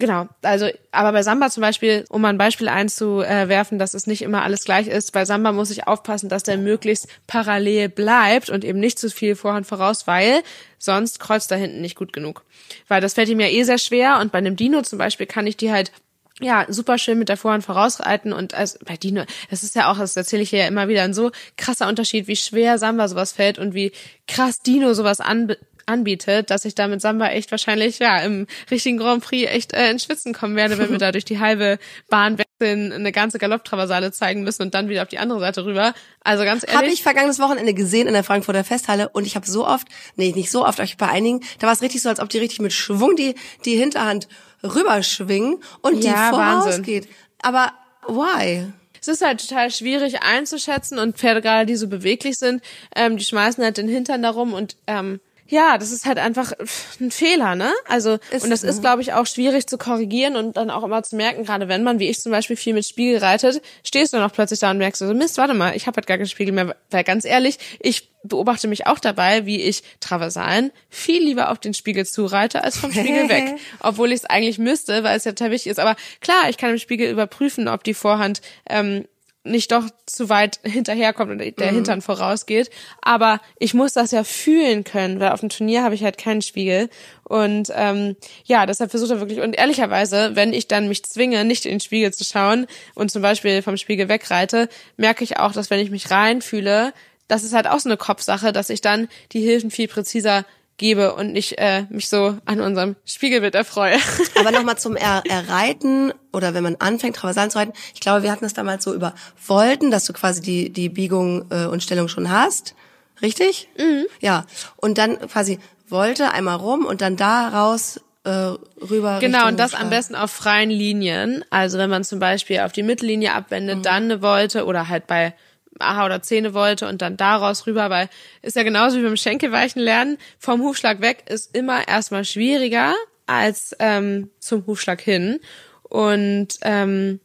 Genau, 0.00 0.28
also 0.40 0.66
aber 0.92 1.12
bei 1.12 1.22
Samba 1.22 1.50
zum 1.50 1.60
Beispiel, 1.60 2.06
um 2.08 2.22
mal 2.22 2.30
ein 2.30 2.38
Beispiel 2.38 2.68
einzuwerfen, 2.68 3.78
dass 3.78 3.92
es 3.92 4.06
nicht 4.06 4.22
immer 4.22 4.42
alles 4.42 4.64
gleich 4.64 4.86
ist, 4.86 5.12
bei 5.12 5.26
Samba 5.26 5.52
muss 5.52 5.70
ich 5.70 5.86
aufpassen, 5.86 6.30
dass 6.30 6.42
der 6.42 6.56
möglichst 6.56 7.06
parallel 7.26 7.90
bleibt 7.90 8.48
und 8.48 8.64
eben 8.64 8.80
nicht 8.80 8.98
zu 8.98 9.10
viel 9.10 9.36
Vorhand 9.36 9.66
voraus, 9.66 10.06
weil 10.06 10.40
sonst 10.78 11.20
kreuzt 11.20 11.50
da 11.50 11.56
hinten 11.56 11.82
nicht 11.82 11.96
gut 11.96 12.14
genug. 12.14 12.44
Weil 12.88 13.02
das 13.02 13.12
fällt 13.12 13.28
ihm 13.28 13.40
ja 13.40 13.48
eh 13.48 13.62
sehr 13.62 13.76
schwer 13.76 14.20
und 14.20 14.32
bei 14.32 14.38
einem 14.38 14.56
Dino 14.56 14.80
zum 14.80 14.98
Beispiel 14.98 15.26
kann 15.26 15.46
ich 15.46 15.58
die 15.58 15.70
halt 15.70 15.92
ja, 16.40 16.64
super 16.70 16.96
schön 16.96 17.18
mit 17.18 17.28
der 17.28 17.36
Vorhand 17.36 17.62
vorausreiten 17.62 18.32
und 18.32 18.54
als 18.54 18.78
bei 18.78 18.96
Dino, 18.96 19.24
das 19.50 19.62
ist 19.62 19.74
ja 19.74 19.92
auch, 19.92 19.98
das 19.98 20.16
erzähle 20.16 20.42
ich 20.42 20.48
hier 20.48 20.60
ja 20.60 20.66
immer 20.68 20.88
wieder, 20.88 21.02
ein 21.02 21.12
so 21.12 21.30
krasser 21.58 21.88
Unterschied, 21.88 22.26
wie 22.26 22.36
schwer 22.36 22.78
Samba 22.78 23.06
sowas 23.06 23.32
fällt 23.32 23.58
und 23.58 23.74
wie 23.74 23.92
krass 24.26 24.62
Dino 24.62 24.94
sowas 24.94 25.20
an, 25.20 25.54
anbietet, 25.90 26.50
dass 26.50 26.64
ich 26.64 26.74
da 26.74 26.88
mit 26.88 27.00
Samba 27.00 27.28
echt 27.28 27.50
wahrscheinlich 27.50 27.98
ja 27.98 28.18
im 28.20 28.46
richtigen 28.70 28.96
Grand 28.96 29.22
Prix 29.22 29.50
echt 29.50 29.72
äh, 29.72 29.90
ins 29.90 30.04
Schwitzen 30.04 30.32
kommen 30.32 30.56
werde, 30.56 30.78
wenn 30.78 30.90
wir 30.90 30.98
da 30.98 31.12
durch 31.12 31.24
die 31.24 31.38
halbe 31.38 31.78
Bahn 32.08 32.38
wechseln, 32.38 32.92
eine 32.92 33.12
ganze 33.12 33.38
Galopptraversale 33.38 34.12
zeigen 34.12 34.42
müssen 34.42 34.62
und 34.62 34.74
dann 34.74 34.88
wieder 34.88 35.02
auf 35.02 35.08
die 35.08 35.18
andere 35.18 35.40
Seite 35.40 35.64
rüber. 35.64 35.94
Also 36.22 36.44
ganz 36.44 36.62
ehrlich. 36.62 36.76
Habe 36.76 36.88
ich 36.88 37.02
vergangenes 37.02 37.38
Wochenende 37.38 37.74
gesehen 37.74 38.06
in 38.06 38.14
der 38.14 38.24
Frankfurter 38.24 38.64
Festhalle 38.64 39.08
und 39.08 39.26
ich 39.26 39.36
habe 39.36 39.46
so 39.46 39.66
oft, 39.66 39.86
nee, 40.16 40.32
nicht 40.32 40.50
so 40.50 40.64
oft, 40.64 40.78
aber 40.78 40.84
ich 40.84 40.96
bei 40.96 41.08
einigen, 41.08 41.40
da 41.58 41.66
war 41.66 41.74
es 41.74 41.82
richtig 41.82 42.02
so, 42.02 42.08
als 42.08 42.20
ob 42.20 42.28
die 42.28 42.38
richtig 42.38 42.60
mit 42.60 42.72
Schwung 42.72 43.16
die, 43.16 43.34
die 43.64 43.76
Hinterhand 43.76 44.28
rüberschwingen 44.62 45.62
und 45.82 46.04
Ja, 46.04 46.30
die 46.30 46.36
vorausgeht. 46.36 47.08
Aber 47.42 47.72
why? 48.06 48.72
Es 49.00 49.08
ist 49.08 49.24
halt 49.24 49.46
total 49.46 49.70
schwierig 49.70 50.22
einzuschätzen 50.22 50.98
und 50.98 51.16
Pferde 51.16 51.40
gerade, 51.40 51.66
die 51.66 51.76
so 51.76 51.88
beweglich 51.88 52.36
sind, 52.36 52.62
ähm, 52.94 53.16
die 53.16 53.24
schmeißen 53.24 53.64
halt 53.64 53.78
den 53.78 53.88
Hintern 53.88 54.22
darum 54.22 54.52
und 54.52 54.76
ähm, 54.86 55.20
ja, 55.50 55.78
das 55.78 55.90
ist 55.90 56.06
halt 56.06 56.18
einfach 56.18 56.52
ein 57.00 57.10
Fehler, 57.10 57.56
ne? 57.56 57.72
Also 57.86 58.18
Ist 58.30 58.44
und 58.44 58.50
das 58.50 58.62
ist, 58.62 58.80
glaube 58.80 59.02
ich, 59.02 59.12
auch 59.12 59.26
schwierig 59.26 59.66
zu 59.66 59.78
korrigieren 59.78 60.36
und 60.36 60.56
dann 60.56 60.70
auch 60.70 60.84
immer 60.84 61.02
zu 61.02 61.16
merken, 61.16 61.44
gerade 61.44 61.66
wenn 61.66 61.82
man, 61.82 61.98
wie 61.98 62.08
ich 62.08 62.20
zum 62.20 62.30
Beispiel, 62.30 62.56
viel 62.56 62.72
mit 62.72 62.86
Spiegel 62.86 63.18
reitet, 63.18 63.60
stehst 63.84 64.12
du 64.12 64.18
dann 64.18 64.30
auch 64.30 64.32
plötzlich 64.32 64.60
da 64.60 64.70
und 64.70 64.78
merkst 64.78 65.00
so, 65.00 65.12
Mist, 65.12 65.38
warte 65.38 65.54
mal, 65.54 65.74
ich 65.74 65.88
habe 65.88 65.96
halt 65.96 66.06
gar 66.06 66.18
keinen 66.18 66.28
Spiegel 66.28 66.54
mehr. 66.54 66.76
Weil 66.90 67.02
ganz 67.02 67.24
ehrlich, 67.24 67.58
ich 67.80 68.10
beobachte 68.22 68.68
mich 68.68 68.86
auch 68.86 69.00
dabei, 69.00 69.44
wie 69.44 69.60
ich 69.60 69.82
Traversalen 69.98 70.70
viel 70.88 71.22
lieber 71.22 71.50
auf 71.50 71.58
den 71.58 71.74
Spiegel 71.74 72.06
zureite 72.06 72.62
als 72.62 72.78
vom 72.78 72.92
Spiegel 72.92 73.28
weg. 73.28 73.56
Obwohl 73.80 74.12
ich 74.12 74.20
es 74.20 74.24
eigentlich 74.26 74.58
müsste, 74.58 75.02
weil 75.02 75.16
es 75.16 75.24
ja 75.24 75.32
total 75.32 75.50
wichtig 75.50 75.72
ist. 75.72 75.80
Aber 75.80 75.96
klar, 76.20 76.48
ich 76.48 76.58
kann 76.58 76.70
im 76.70 76.78
Spiegel 76.78 77.10
überprüfen, 77.10 77.66
ob 77.66 77.82
die 77.82 77.94
Vorhand 77.94 78.40
ähm, 78.68 79.04
nicht 79.42 79.72
doch 79.72 79.84
zu 80.04 80.28
weit 80.28 80.60
hinterherkommt 80.64 81.30
und 81.30 81.38
der 81.38 81.72
Hintern 81.72 82.02
vorausgeht. 82.02 82.70
Aber 83.00 83.40
ich 83.58 83.72
muss 83.72 83.94
das 83.94 84.10
ja 84.10 84.22
fühlen 84.22 84.84
können, 84.84 85.18
weil 85.18 85.30
auf 85.30 85.40
dem 85.40 85.48
Turnier 85.48 85.82
habe 85.82 85.94
ich 85.94 86.04
halt 86.04 86.18
keinen 86.18 86.42
Spiegel. 86.42 86.90
Und 87.24 87.72
ähm, 87.74 88.16
ja, 88.44 88.66
deshalb 88.66 88.90
versucht 88.90 89.10
er 89.10 89.20
wirklich, 89.20 89.40
und 89.40 89.54
ehrlicherweise, 89.54 90.36
wenn 90.36 90.52
ich 90.52 90.68
dann 90.68 90.88
mich 90.88 91.04
zwinge, 91.04 91.44
nicht 91.44 91.64
in 91.64 91.72
den 91.72 91.80
Spiegel 91.80 92.12
zu 92.12 92.24
schauen 92.24 92.66
und 92.94 93.10
zum 93.10 93.22
Beispiel 93.22 93.62
vom 93.62 93.76
Spiegel 93.76 94.08
wegreite, 94.08 94.68
merke 94.96 95.24
ich 95.24 95.38
auch, 95.38 95.52
dass 95.52 95.70
wenn 95.70 95.80
ich 95.80 95.90
mich 95.90 96.10
reinfühle, 96.10 96.92
das 97.28 97.44
ist 97.44 97.54
halt 97.54 97.68
auch 97.68 97.78
so 97.78 97.88
eine 97.88 97.96
Kopfsache, 97.96 98.52
dass 98.52 98.70
ich 98.70 98.80
dann 98.80 99.08
die 99.32 99.40
Hilfen 99.40 99.70
viel 99.70 99.88
präziser 99.88 100.44
gebe 100.80 101.14
und 101.14 101.32
nicht 101.32 101.58
äh, 101.58 101.84
mich 101.90 102.08
so 102.08 102.38
an 102.46 102.60
unserem 102.60 102.96
Spiegelbild 103.04 103.54
erfreue. 103.54 103.98
Aber 104.40 104.50
nochmal 104.50 104.78
zum 104.78 104.96
er 104.96 105.22
Erreiten 105.28 106.12
oder 106.32 106.54
wenn 106.54 106.62
man 106.64 106.76
anfängt, 106.76 107.16
Traversalen 107.16 107.50
zu 107.50 107.58
reiten. 107.58 107.72
Ich 107.94 108.00
glaube, 108.00 108.22
wir 108.22 108.32
hatten 108.32 108.46
es 108.46 108.54
damals 108.54 108.82
so 108.82 108.94
über 108.94 109.14
Volten, 109.36 109.90
dass 109.90 110.06
du 110.06 110.12
quasi 110.14 110.40
die, 110.40 110.70
die 110.70 110.88
Biegung 110.88 111.44
äh, 111.50 111.66
und 111.66 111.82
Stellung 111.82 112.08
schon 112.08 112.30
hast. 112.30 112.74
Richtig? 113.22 113.68
Mhm. 113.78 114.06
Ja. 114.20 114.46
Und 114.76 114.96
dann 114.98 115.18
quasi 115.28 115.58
Volte 115.86 116.32
einmal 116.32 116.56
rum 116.56 116.86
und 116.86 117.02
dann 117.02 117.16
daraus 117.16 118.00
äh, 118.24 118.30
rüber. 118.30 119.18
Genau, 119.20 119.38
Richtung 119.38 119.48
und 119.50 119.60
das 119.60 119.70
Schlag. 119.72 119.82
am 119.82 119.90
besten 119.90 120.14
auf 120.14 120.30
freien 120.30 120.70
Linien. 120.70 121.44
Also 121.50 121.76
wenn 121.78 121.90
man 121.90 122.04
zum 122.04 122.18
Beispiel 122.20 122.60
auf 122.60 122.72
die 122.72 122.82
Mittellinie 122.82 123.34
abwendet, 123.34 123.78
Mhm. 123.78 123.82
dann 123.82 124.04
eine 124.04 124.20
Volte 124.20 124.64
oder 124.64 124.88
halt 124.88 125.06
bei 125.06 125.34
Aha 125.78 126.06
oder 126.06 126.22
Zähne 126.22 126.52
Volte 126.52 126.88
und 126.88 127.00
dann 127.00 127.16
daraus 127.16 127.66
rüber, 127.66 127.90
weil 127.90 128.08
ist 128.42 128.56
ja 128.56 128.62
genauso 128.62 128.98
wie 128.98 129.02
beim 129.02 129.16
Schenkelweichen 129.16 129.80
lernen. 129.80 130.18
Vom 130.38 130.60
Hufschlag 130.62 131.00
weg 131.00 131.24
ist 131.28 131.56
immer 131.56 131.86
erstmal 131.86 132.24
schwieriger 132.24 132.94
als 133.26 133.76
ähm, 133.78 134.30
zum 134.40 134.66
Hufschlag 134.66 135.00
hin. 135.00 135.40
Und 135.82 136.58
ähm, 136.62 137.20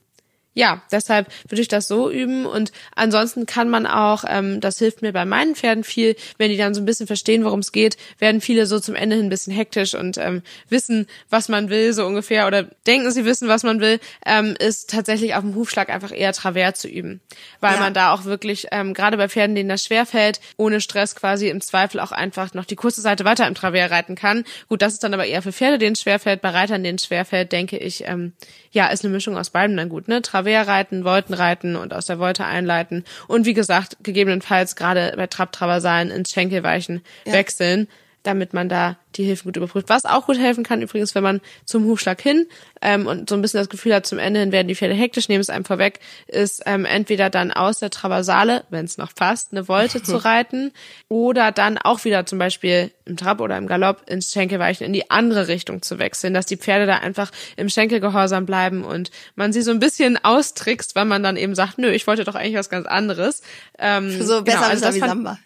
ja, 0.56 0.80
deshalb 0.90 1.28
würde 1.48 1.60
ich 1.60 1.68
das 1.68 1.86
so 1.86 2.10
üben 2.10 2.46
und 2.46 2.72
ansonsten 2.94 3.44
kann 3.44 3.68
man 3.68 3.86
auch, 3.86 4.24
ähm, 4.26 4.60
das 4.60 4.78
hilft 4.78 5.02
mir 5.02 5.12
bei 5.12 5.26
meinen 5.26 5.54
Pferden 5.54 5.84
viel, 5.84 6.16
wenn 6.38 6.50
die 6.50 6.56
dann 6.56 6.72
so 6.74 6.80
ein 6.80 6.86
bisschen 6.86 7.06
verstehen, 7.06 7.44
worum 7.44 7.60
es 7.60 7.72
geht, 7.72 7.98
werden 8.18 8.40
viele 8.40 8.64
so 8.64 8.80
zum 8.80 8.94
Ende 8.94 9.16
hin 9.16 9.26
ein 9.26 9.28
bisschen 9.28 9.52
hektisch 9.52 9.94
und 9.94 10.16
ähm, 10.16 10.42
wissen, 10.70 11.06
was 11.28 11.50
man 11.50 11.68
will, 11.68 11.92
so 11.92 12.06
ungefähr, 12.06 12.46
oder 12.46 12.62
denken, 12.86 13.10
sie 13.10 13.26
wissen, 13.26 13.48
was 13.48 13.64
man 13.64 13.80
will, 13.80 14.00
ähm, 14.24 14.56
ist 14.58 14.88
tatsächlich 14.90 15.34
auf 15.34 15.42
dem 15.42 15.54
Hufschlag 15.54 15.90
einfach 15.90 16.10
eher 16.10 16.32
Travers 16.32 16.80
zu 16.80 16.88
üben, 16.88 17.20
weil 17.60 17.74
Ja. 17.74 17.80
man 17.80 17.92
da 17.92 18.14
auch 18.14 18.24
wirklich, 18.24 18.68
ähm, 18.72 18.94
gerade 18.94 19.18
bei 19.18 19.28
Pferden, 19.28 19.54
denen 19.54 19.68
das 19.68 19.84
schwerfällt, 19.84 20.40
ohne 20.56 20.80
Stress 20.80 21.14
quasi 21.14 21.50
im 21.50 21.60
Zweifel 21.60 22.00
auch 22.00 22.12
einfach 22.12 22.54
noch 22.54 22.64
die 22.64 22.76
kurze 22.76 23.02
Seite 23.02 23.26
weiter 23.26 23.46
im 23.46 23.54
Travers 23.54 23.90
reiten 23.90 24.14
kann. 24.14 24.44
Gut, 24.70 24.80
das 24.80 24.94
ist 24.94 25.04
dann 25.04 25.12
aber 25.12 25.26
eher 25.26 25.42
für 25.42 25.52
Pferde, 25.52 25.76
denen 25.76 25.92
es 25.92 26.00
schwerfällt, 26.00 26.40
bei 26.40 26.48
Reitern, 26.48 26.82
denen 26.82 26.96
es 26.96 27.04
schwerfällt, 27.04 27.52
denke 27.52 27.76
ich, 27.76 28.04
ähm, 28.06 28.32
ja, 28.70 28.86
ist 28.86 29.04
eine 29.04 29.12
Mischung 29.12 29.36
aus 29.36 29.50
beidem 29.50 29.76
dann 29.76 29.90
gut, 29.90 30.08
ne? 30.08 30.22
Travers 30.22 30.45
reiten, 30.54 31.04
Volten 31.04 31.34
reiten 31.34 31.76
und 31.76 31.92
aus 31.92 32.06
der 32.06 32.18
Volte 32.18 32.44
einleiten. 32.44 33.04
Und 33.28 33.46
wie 33.46 33.54
gesagt, 33.54 33.96
gegebenenfalls 34.02 34.76
gerade 34.76 35.12
bei 35.16 35.26
Trab-Traversalen 35.26 36.10
ins 36.10 36.30
Schenkelweichen 36.30 37.02
wechseln, 37.24 37.88
damit 38.26 38.52
man 38.52 38.68
da 38.68 38.96
die 39.14 39.24
Hilfen 39.24 39.46
gut 39.48 39.56
überprüft. 39.56 39.88
Was 39.88 40.04
auch 40.04 40.26
gut 40.26 40.38
helfen 40.38 40.64
kann 40.64 40.82
übrigens, 40.82 41.14
wenn 41.14 41.22
man 41.22 41.40
zum 41.64 41.84
Hufschlag 41.84 42.20
hin 42.20 42.46
ähm, 42.82 43.06
und 43.06 43.28
so 43.28 43.34
ein 43.34 43.42
bisschen 43.42 43.58
das 43.58 43.68
Gefühl 43.68 43.94
hat, 43.94 44.06
zum 44.06 44.18
Ende 44.18 44.40
hin 44.40 44.52
werden 44.52 44.68
die 44.68 44.74
Pferde 44.74 44.94
hektisch, 44.94 45.28
nehmen 45.28 45.40
es 45.40 45.48
einem 45.48 45.64
vorweg, 45.64 46.00
ist 46.26 46.62
ähm, 46.66 46.84
entweder 46.84 47.30
dann 47.30 47.52
aus 47.52 47.78
der 47.78 47.90
Traversale, 47.90 48.64
wenn 48.68 48.84
es 48.84 48.98
noch 48.98 49.14
passt, 49.14 49.52
eine 49.52 49.64
Volte 49.64 50.02
zu 50.02 50.16
reiten 50.24 50.72
oder 51.08 51.52
dann 51.52 51.78
auch 51.78 52.04
wieder 52.04 52.26
zum 52.26 52.38
Beispiel 52.38 52.90
im 53.04 53.16
Trab 53.16 53.40
oder 53.40 53.56
im 53.56 53.66
Galopp 53.66 54.08
ins 54.08 54.32
Schenkelweichen 54.32 54.84
in 54.84 54.92
die 54.92 55.10
andere 55.10 55.48
Richtung 55.48 55.82
zu 55.82 55.98
wechseln, 55.98 56.34
dass 56.34 56.46
die 56.46 56.56
Pferde 56.56 56.86
da 56.86 56.96
einfach 56.96 57.30
im 57.56 57.68
Schenkelgehorsam 57.68 58.44
bleiben 58.44 58.84
und 58.84 59.10
man 59.34 59.52
sie 59.52 59.62
so 59.62 59.70
ein 59.70 59.78
bisschen 59.78 60.22
austrickst, 60.22 60.94
weil 60.96 61.04
man 61.04 61.22
dann 61.22 61.36
eben 61.36 61.54
sagt, 61.54 61.78
nö, 61.78 61.90
ich 61.90 62.06
wollte 62.06 62.24
doch 62.24 62.34
eigentlich 62.34 62.56
was 62.56 62.68
ganz 62.68 62.86
anderes. 62.86 63.42
Ähm, 63.78 64.10
So 64.22 64.42
besser 64.42 64.58
genau, 64.58 64.70
also 64.70 64.84
das 64.84 64.94
wie 64.96 65.00
Samba. 65.00 65.38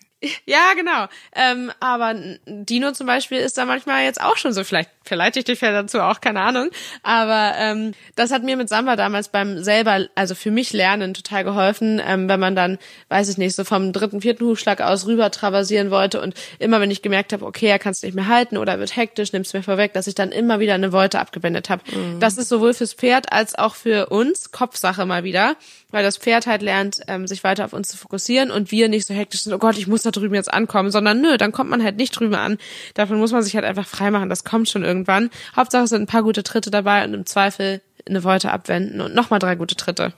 Ja, 0.45 0.75
genau. 0.77 1.07
Ähm, 1.35 1.73
aber 1.81 2.15
Dino 2.47 2.93
zum 2.93 3.07
Beispiel 3.07 3.39
ist 3.39 3.57
da 3.57 3.65
manchmal 3.65 4.05
jetzt 4.05 4.21
auch 4.21 4.37
schon 4.37 4.53
so. 4.53 4.65
Vielleicht 4.65 4.91
verleite 5.03 5.39
ich 5.39 5.47
dich 5.47 5.61
ja 5.61 5.73
dazu 5.73 6.01
auch, 6.01 6.21
keine 6.21 6.41
Ahnung. 6.41 6.69
Aber 7.03 7.55
ähm, 7.57 7.93
das 8.17 8.31
hat 8.31 8.43
mir 8.43 8.57
mit 8.57 8.69
Samba 8.69 8.97
damals 8.97 9.29
beim 9.29 9.63
selber, 9.63 10.07
also 10.15 10.35
für 10.35 10.51
mich 10.51 10.73
Lernen 10.73 11.15
total 11.15 11.45
geholfen, 11.45 12.01
ähm, 12.07 12.29
wenn 12.29 12.39
man 12.39 12.55
dann, 12.55 12.79
weiß 13.09 13.29
ich 13.31 13.39
nicht, 13.39 13.57
so 13.57 13.65
vom 13.65 13.93
dritten, 13.93 14.21
vierten 14.21 14.45
Hufschlag 14.45 14.83
aus 14.83 15.07
rüber 15.07 15.31
traversieren 15.31 15.91
wollte 15.91 16.21
und 16.21 16.35
immer, 16.59 16.81
wenn 16.81 16.91
ich 16.91 17.03
gemerkt 17.03 17.33
habe, 17.33 17.47
okay, 17.47 17.67
er 17.67 17.79
kann 17.79 17.93
es 17.93 18.03
nicht 18.03 18.15
mehr 18.15 18.29
halten 18.29 18.59
oder 18.59 18.79
wird 18.79 18.95
hektisch, 18.97 19.33
nimm's 19.33 19.53
mir 19.53 19.63
vorweg, 19.63 19.95
dass 19.95 20.07
ich 20.07 20.15
dann 20.15 20.33
immer 20.33 20.61
wieder 20.61 20.75
eine 20.75 20.93
Volte 20.93 21.19
abgewendet 21.19 21.71
habe. 21.71 21.83
Das 22.21 22.37
ist 22.37 22.49
sowohl 22.49 22.75
fürs 22.75 22.93
Pferd 22.93 23.33
als 23.33 23.55
auch 23.55 23.75
für 23.75 24.07
uns 24.11 24.53
Kopfsache 24.53 25.07
mal 25.07 25.25
wieder, 25.25 25.57
weil 25.91 26.03
das 26.03 26.19
Pferd 26.19 26.47
halt 26.47 26.63
lernt, 26.63 27.01
ähm, 27.09 27.27
sich 27.27 27.43
weiter 27.43 27.65
auf 27.65 27.73
uns 27.73 27.89
zu 27.89 27.97
fokussieren 27.97 28.51
und 28.51 28.71
wir 28.71 28.89
nicht 28.89 29.07
so 29.07 29.15
hektisch 29.15 29.43
sind, 29.43 29.55
oh 29.55 29.59
Gott, 29.59 29.79
ich 29.79 29.87
muss 29.87 30.05
da 30.11 30.21
drüben 30.21 30.35
jetzt 30.35 30.53
ankommen, 30.53 30.91
sondern 30.91 31.21
nö, 31.21 31.37
dann 31.37 31.53
kommt 31.53 31.71
man 31.71 31.83
halt 31.83 31.97
nicht 31.97 32.19
drüben 32.19 32.35
an. 32.35 32.59
Davon 32.95 33.19
muss 33.19 33.33
man 33.33 33.43
sich 33.43 33.55
halt 33.55 33.65
einfach 33.65 33.87
freimachen, 33.87 34.29
das 34.29 34.45
kommt 34.45 34.69
schon 34.69 34.85
irgendwann. 34.85 35.31
Hauptsache 35.57 35.85
es 35.85 35.91
sind 35.91 36.03
ein 36.03 36.07
paar 36.07 36.23
gute 36.23 36.43
Tritte 36.43 36.71
dabei 36.71 37.05
und 37.05 37.15
im 37.15 37.27
Zweifel 37.27 37.81
eine 38.07 38.23
Volte 38.23 38.51
abwenden 38.51 39.01
und 39.01 39.15
nochmal 39.15 39.39
drei 39.39 39.55
gute 39.55 39.77
Tritte. 39.77 40.13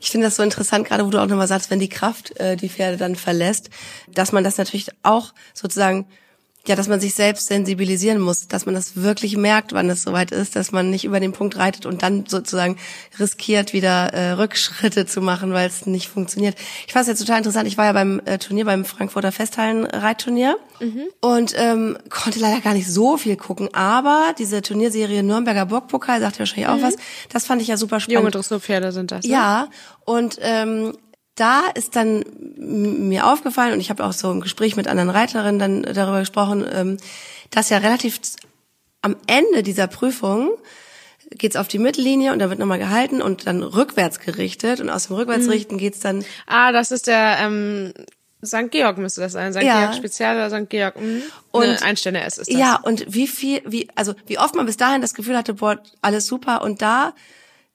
Ich 0.00 0.10
finde 0.10 0.26
das 0.26 0.36
so 0.36 0.42
interessant, 0.42 0.86
gerade 0.86 1.04
wo 1.04 1.10
du 1.10 1.18
auch 1.18 1.26
nochmal 1.26 1.48
sagst, 1.48 1.70
wenn 1.70 1.80
die 1.80 1.88
Kraft 1.88 2.38
äh, 2.40 2.56
die 2.56 2.68
Pferde 2.68 2.96
dann 2.96 3.14
verlässt, 3.14 3.70
dass 4.12 4.32
man 4.32 4.44
das 4.44 4.56
natürlich 4.58 4.88
auch 5.02 5.34
sozusagen, 5.52 6.06
ja, 6.68 6.76
dass 6.76 6.88
man 6.88 7.00
sich 7.00 7.14
selbst 7.14 7.46
sensibilisieren 7.46 8.20
muss, 8.20 8.48
dass 8.48 8.66
man 8.66 8.74
das 8.74 8.96
wirklich 8.96 9.36
merkt, 9.36 9.72
wann 9.72 9.90
es 9.90 10.02
soweit 10.02 10.30
ist, 10.30 10.56
dass 10.56 10.72
man 10.72 10.90
nicht 10.90 11.04
über 11.04 11.20
den 11.20 11.32
Punkt 11.32 11.56
reitet 11.56 11.86
und 11.86 12.02
dann 12.02 12.26
sozusagen 12.26 12.76
riskiert, 13.18 13.72
wieder 13.72 14.12
äh, 14.14 14.32
Rückschritte 14.32 15.06
zu 15.06 15.20
machen, 15.20 15.52
weil 15.52 15.68
es 15.68 15.86
nicht 15.86 16.08
funktioniert. 16.08 16.56
Ich 16.86 16.92
fand 16.92 17.02
es 17.02 17.08
jetzt 17.08 17.20
total 17.20 17.38
interessant. 17.38 17.68
Ich 17.68 17.78
war 17.78 17.86
ja 17.86 17.92
beim 17.92 18.20
äh, 18.24 18.38
Turnier, 18.38 18.64
beim 18.64 18.84
Frankfurter 18.84 19.32
Festhallen-Reitturnier 19.32 20.56
und 21.20 21.54
ähm, 21.56 21.96
konnte 22.10 22.38
leider 22.38 22.60
gar 22.60 22.74
nicht 22.74 22.90
so 22.90 23.16
viel 23.16 23.36
gucken, 23.36 23.68
aber 23.72 24.34
diese 24.38 24.62
Turnierserie 24.62 25.22
Nürnberger 25.22 25.66
Burgpokal, 25.66 26.20
sagt 26.20 26.36
ja 26.36 26.40
wahrscheinlich 26.40 26.68
auch 26.68 26.82
was, 26.82 26.96
das 27.32 27.46
fand 27.46 27.62
ich 27.62 27.68
ja 27.68 27.76
super 27.76 28.00
spannend. 28.00 28.20
Junge 28.20 28.30
Dressurpferde 28.30 28.92
sind 28.92 29.10
das. 29.10 29.24
Ne? 29.24 29.32
Ja, 29.32 29.68
und 30.04 30.38
ähm, 30.40 30.96
da 31.36 31.62
ist 31.74 31.94
dann 31.96 32.24
mir 32.56 33.26
aufgefallen 33.26 33.72
und 33.74 33.80
ich 33.80 33.90
habe 33.90 34.04
auch 34.04 34.12
so 34.12 34.30
im 34.32 34.40
Gespräch 34.40 34.74
mit 34.76 34.88
anderen 34.88 35.10
Reiterinnen 35.10 35.58
dann 35.58 35.82
darüber 35.94 36.20
gesprochen, 36.20 36.66
ähm, 36.72 36.96
dass 37.50 37.70
ja 37.70 37.78
relativ 37.78 38.18
am 39.02 39.16
Ende 39.26 39.62
dieser 39.62 39.86
Prüfung 39.86 40.50
geht's 41.30 41.56
auf 41.56 41.68
die 41.68 41.78
Mittellinie 41.78 42.32
und 42.32 42.38
da 42.38 42.48
wird 42.50 42.58
nochmal 42.58 42.78
gehalten 42.78 43.20
und 43.20 43.46
dann 43.46 43.62
rückwärts 43.62 44.20
gerichtet 44.20 44.80
und 44.80 44.90
aus 44.90 45.08
dem 45.08 45.16
Rückwärtsrichten 45.16 45.76
geht's 45.78 46.00
dann 46.00 46.24
Ah, 46.46 46.72
das 46.72 46.90
ist 46.90 47.06
der 47.06 47.36
ähm, 47.40 47.92
St. 48.44 48.70
Georg 48.70 48.98
müsste 48.98 49.20
das 49.22 49.32
sein. 49.32 49.52
St. 49.52 49.62
Ja. 49.62 49.80
Georg 49.80 49.94
Spezial 49.96 50.36
oder 50.36 50.50
St. 50.50 50.70
Georg. 50.70 51.00
Mhm. 51.00 51.22
Und- 51.50 51.68
Und 51.68 51.82
Einstände 51.82 52.20
S 52.20 52.38
ist 52.38 52.50
das. 52.52 52.58
Ja, 52.58 52.76
und 52.76 53.04
wie 53.08 53.26
viel, 53.26 53.60
wie, 53.66 53.88
also 53.96 54.14
wie 54.26 54.38
oft 54.38 54.54
man 54.54 54.66
bis 54.66 54.76
dahin 54.76 55.00
das 55.00 55.14
Gefühl 55.14 55.36
hatte, 55.36 55.54
boah, 55.54 55.80
alles 56.00 56.26
super 56.26 56.62
und 56.62 56.80
da 56.80 57.12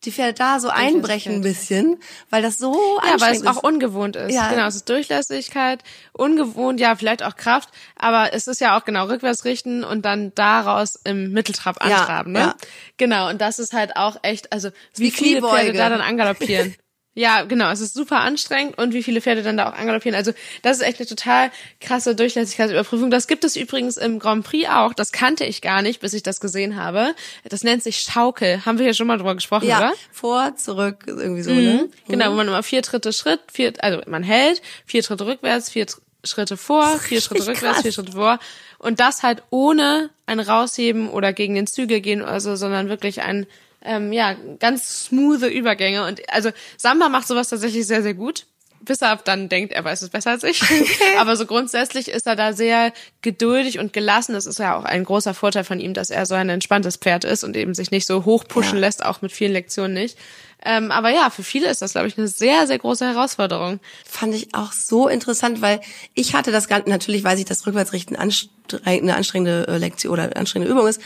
die 0.03 0.11
Pferde 0.11 0.33
da 0.33 0.59
so 0.59 0.69
einbrechen 0.69 1.35
ein 1.35 1.41
bisschen, 1.41 1.99
weil 2.29 2.41
das 2.41 2.57
so 2.57 2.73
Ja, 2.73 3.03
weil 3.03 3.15
es 3.15 3.21
anstrengend 3.23 3.47
auch 3.47 3.57
ist. 3.57 3.63
ungewohnt 3.63 4.15
ist. 4.15 4.33
Ja. 4.33 4.49
Genau, 4.49 4.65
es 4.65 4.75
ist 4.75 4.89
Durchlässigkeit, 4.89 5.83
ungewohnt, 6.13 6.79
ja, 6.79 6.95
vielleicht 6.95 7.23
auch 7.23 7.35
Kraft, 7.35 7.69
aber 7.95 8.33
es 8.33 8.47
ist 8.47 8.61
ja 8.61 8.77
auch 8.77 8.85
genau 8.85 9.05
rückwärts 9.05 9.45
richten 9.45 9.83
und 9.83 10.03
dann 10.03 10.33
daraus 10.35 10.95
im 11.03 11.31
Mitteltrab 11.31 11.77
Ja, 11.87 11.97
antraben, 12.01 12.31
ne? 12.33 12.39
ja. 12.39 12.55
Genau, 12.97 13.29
und 13.29 13.39
das 13.41 13.59
ist 13.59 13.73
halt 13.73 13.95
auch 13.95 14.17
echt, 14.23 14.51
also 14.51 14.69
wie 14.95 15.05
wie 15.05 15.11
viele 15.11 15.41
Pferde 15.41 15.73
da 15.73 15.89
dann 15.89 16.01
angaloppieren. 16.01 16.75
Ja, 17.13 17.43
genau, 17.43 17.69
es 17.71 17.81
ist 17.81 17.93
super 17.93 18.21
anstrengend 18.21 18.77
und 18.77 18.93
wie 18.93 19.03
viele 19.03 19.19
Pferde 19.19 19.43
dann 19.43 19.57
da 19.57 19.69
auch 19.69 19.73
angaloppieren. 19.73 20.15
Also 20.15 20.31
das 20.61 20.77
ist 20.77 20.83
echt 20.83 20.99
eine 20.99 21.07
total 21.07 21.51
krasse 21.81 22.15
Durchlässigkeitsüberprüfung. 22.15 23.11
Das 23.11 23.27
gibt 23.27 23.43
es 23.43 23.57
übrigens 23.57 23.97
im 23.97 24.17
Grand 24.17 24.45
Prix 24.45 24.69
auch. 24.69 24.93
Das 24.93 25.11
kannte 25.11 25.43
ich 25.43 25.61
gar 25.61 25.81
nicht, 25.81 25.99
bis 25.99 26.13
ich 26.13 26.23
das 26.23 26.39
gesehen 26.39 26.77
habe. 26.77 27.13
Das 27.43 27.63
nennt 27.63 27.83
sich 27.83 27.99
Schaukel. 27.99 28.65
Haben 28.65 28.77
wir 28.77 28.85
hier 28.85 28.93
schon 28.93 29.07
mal 29.07 29.17
drüber 29.17 29.35
gesprochen, 29.35 29.67
Ja, 29.67 29.79
oder? 29.79 29.93
vor, 30.13 30.55
zurück, 30.55 31.03
irgendwie 31.05 31.41
so, 31.41 31.51
ne? 31.51 31.89
Genau, 32.07 32.31
wo 32.31 32.35
man 32.35 32.47
immer 32.47 32.63
vier 32.63 32.81
Schritte 32.85 33.11
Schritt, 33.11 33.41
vier, 33.51 33.73
also 33.79 34.01
man 34.07 34.23
hält, 34.23 34.61
vier 34.85 35.03
Schritte 35.03 35.25
rückwärts, 35.25 35.69
vier 35.69 35.87
Schritte 36.23 36.55
vor, 36.55 36.97
vier 36.99 37.19
Schritte 37.19 37.45
rückwärts, 37.45 37.81
vier 37.81 37.91
Schritte 37.91 38.13
vor. 38.13 38.39
Und 38.77 39.01
das 39.01 39.21
halt 39.21 39.43
ohne 39.49 40.11
ein 40.27 40.39
Rausheben 40.39 41.09
oder 41.09 41.33
gegen 41.33 41.55
den 41.55 41.67
Zügel 41.67 41.99
gehen 41.99 42.21
oder 42.21 42.39
so, 42.39 42.55
sondern 42.55 42.87
wirklich 42.87 43.21
ein, 43.21 43.47
ähm, 43.83 44.11
ja, 44.13 44.35
ganz 44.59 45.05
smoothe 45.05 45.47
Übergänge. 45.47 46.05
Und 46.05 46.21
also 46.31 46.51
Samba 46.77 47.09
macht 47.09 47.27
sowas 47.27 47.49
tatsächlich 47.49 47.85
sehr, 47.87 48.03
sehr 48.03 48.13
gut. 48.13 48.45
Bis 48.83 48.99
er 49.03 49.15
dann 49.17 49.47
denkt, 49.47 49.73
er 49.73 49.83
weiß 49.83 50.01
es 50.01 50.09
besser 50.09 50.31
als 50.31 50.43
ich. 50.43 50.59
Aber 51.19 51.35
so 51.35 51.45
grundsätzlich 51.45 52.07
ist 52.09 52.25
er 52.25 52.35
da 52.35 52.53
sehr 52.53 52.91
geduldig 53.21 53.77
und 53.77 53.93
gelassen. 53.93 54.33
Das 54.33 54.47
ist 54.47 54.57
ja 54.57 54.75
auch 54.75 54.85
ein 54.85 55.03
großer 55.03 55.35
Vorteil 55.35 55.63
von 55.63 55.79
ihm, 55.79 55.93
dass 55.93 56.09
er 56.09 56.25
so 56.25 56.33
ein 56.33 56.49
entspanntes 56.49 56.95
Pferd 56.97 57.23
ist 57.23 57.43
und 57.43 57.55
eben 57.55 57.75
sich 57.75 57.91
nicht 57.91 58.07
so 58.07 58.25
hochpushen 58.25 58.77
Ja. 58.77 58.79
lässt, 58.79 59.05
auch 59.05 59.21
mit 59.21 59.31
vielen 59.31 59.51
Lektionen 59.53 59.93
nicht. 59.93 60.17
Ähm, 60.65 60.89
aber 60.91 61.09
ja, 61.09 61.29
für 61.29 61.43
viele 61.43 61.69
ist 61.69 61.83
das, 61.83 61.91
glaube 61.91 62.07
ich, 62.07 62.17
eine 62.17 62.27
sehr, 62.27 62.65
sehr 62.65 62.79
große 62.79 63.05
Herausforderung. 63.05 63.79
Fand 64.03 64.33
ich 64.33 64.53
auch 64.55 64.71
so 64.71 65.07
interessant, 65.07 65.61
weil 65.61 65.79
ich 66.15 66.33
hatte 66.33 66.51
das 66.51 66.67
Ganze, 66.67 66.89
natürlich 66.89 67.23
weiß 67.23 67.37
ich, 67.37 67.45
dass 67.45 67.65
Rückwärtsrichten 67.67 68.17
anstreng- 68.17 68.49
eine 68.83 69.15
anstrengende 69.15 69.67
äh, 69.67 69.77
Lektion 69.77 70.13
oder 70.13 70.35
anstrengende 70.35 70.71
Übung 70.73 70.87
ist, 70.87 71.01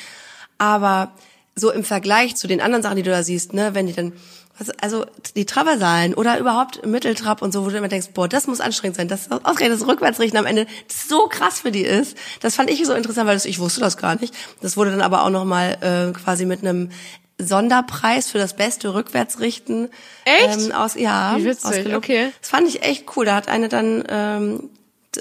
aber 0.58 1.12
so 1.56 1.72
im 1.72 1.84
Vergleich 1.84 2.36
zu 2.36 2.48
den 2.48 2.62
anderen 2.62 2.84
Sachen, 2.84 2.98
die 2.98 3.04
du 3.04 3.12
da 3.12 3.24
siehst, 3.24 3.54
ne, 3.54 3.74
wenn 3.74 3.88
die 3.88 3.94
dann, 3.94 4.14
was, 4.58 4.70
also 4.82 5.06
die 5.36 5.46
Traversalen 5.46 6.14
oder 6.14 6.38
überhaupt 6.38 6.78
im 6.78 6.92
Mitteltrab 6.92 7.42
und 7.42 7.54
so, 7.54 7.66
wo 7.66 7.70
du 7.70 7.78
immer 7.78 7.88
denkst, 7.88 8.10
boah, 8.14 8.28
das 8.28 8.48
muss 8.48 8.60
anstrengend 8.60 8.98
sein, 8.98 9.08
das 9.08 9.32
ausgerechnet 9.32 9.80
das 9.80 9.88
Rückwärtsrichten 9.88 10.38
am 10.38 10.46
Ende 10.46 10.68
so 10.88 11.28
krass 11.28 11.62
für 11.62 11.72
die 11.72 11.84
ist, 11.84 12.18
das 12.42 12.56
fand 12.56 12.70
ich 12.70 12.86
so 12.86 12.94
interessant, 12.94 13.28
weil 13.28 13.36
das, 13.36 13.46
ich 13.46 13.60
wusste 13.60 13.80
das 13.80 13.98
gar 13.98 14.20
nicht. 14.20 14.34
Das 14.62 14.76
wurde 14.76 14.92
dann 14.92 15.02
aber 15.02 15.24
auch 15.24 15.30
nochmal 15.30 15.78
äh, 15.82 16.12
quasi 16.18 16.46
mit 16.46 16.62
einem 16.62 16.90
Sonderpreis 17.38 18.30
für 18.30 18.38
das 18.38 18.56
beste 18.56 18.94
Rückwärtsrichten 18.94 19.90
Echt? 20.26 20.68
ähm, 20.68 20.72
aus, 20.72 20.96
ja, 20.96 21.36
Wie 21.38 21.46
witzig, 21.46 21.94
okay. 21.96 22.32
Das 22.42 22.50
fand 22.50 22.68
ich 22.68 22.84
echt 22.84 23.06
cool. 23.16 23.26
Da 23.26 23.36
hat 23.36 23.50
eine 23.50 23.68
dann 23.68 24.04
ähm, 24.08 24.70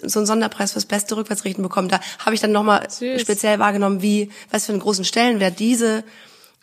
so 0.03 0.19
einen 0.19 0.27
Sonderpreis 0.27 0.73
fürs 0.73 0.87
beste 0.87 1.17
Rückwärtsrichten 1.17 1.63
bekommen. 1.63 1.89
Da 1.89 2.01
habe 2.19 2.35
ich 2.35 2.41
dann 2.41 2.53
nochmal 2.53 2.89
speziell 2.91 3.59
wahrgenommen, 3.59 4.03
wie, 4.03 4.31
was 4.51 4.67
für 4.67 4.73
einen 4.73 4.81
großen 4.81 5.05
Stellenwert 5.05 5.59
diese 5.59 6.05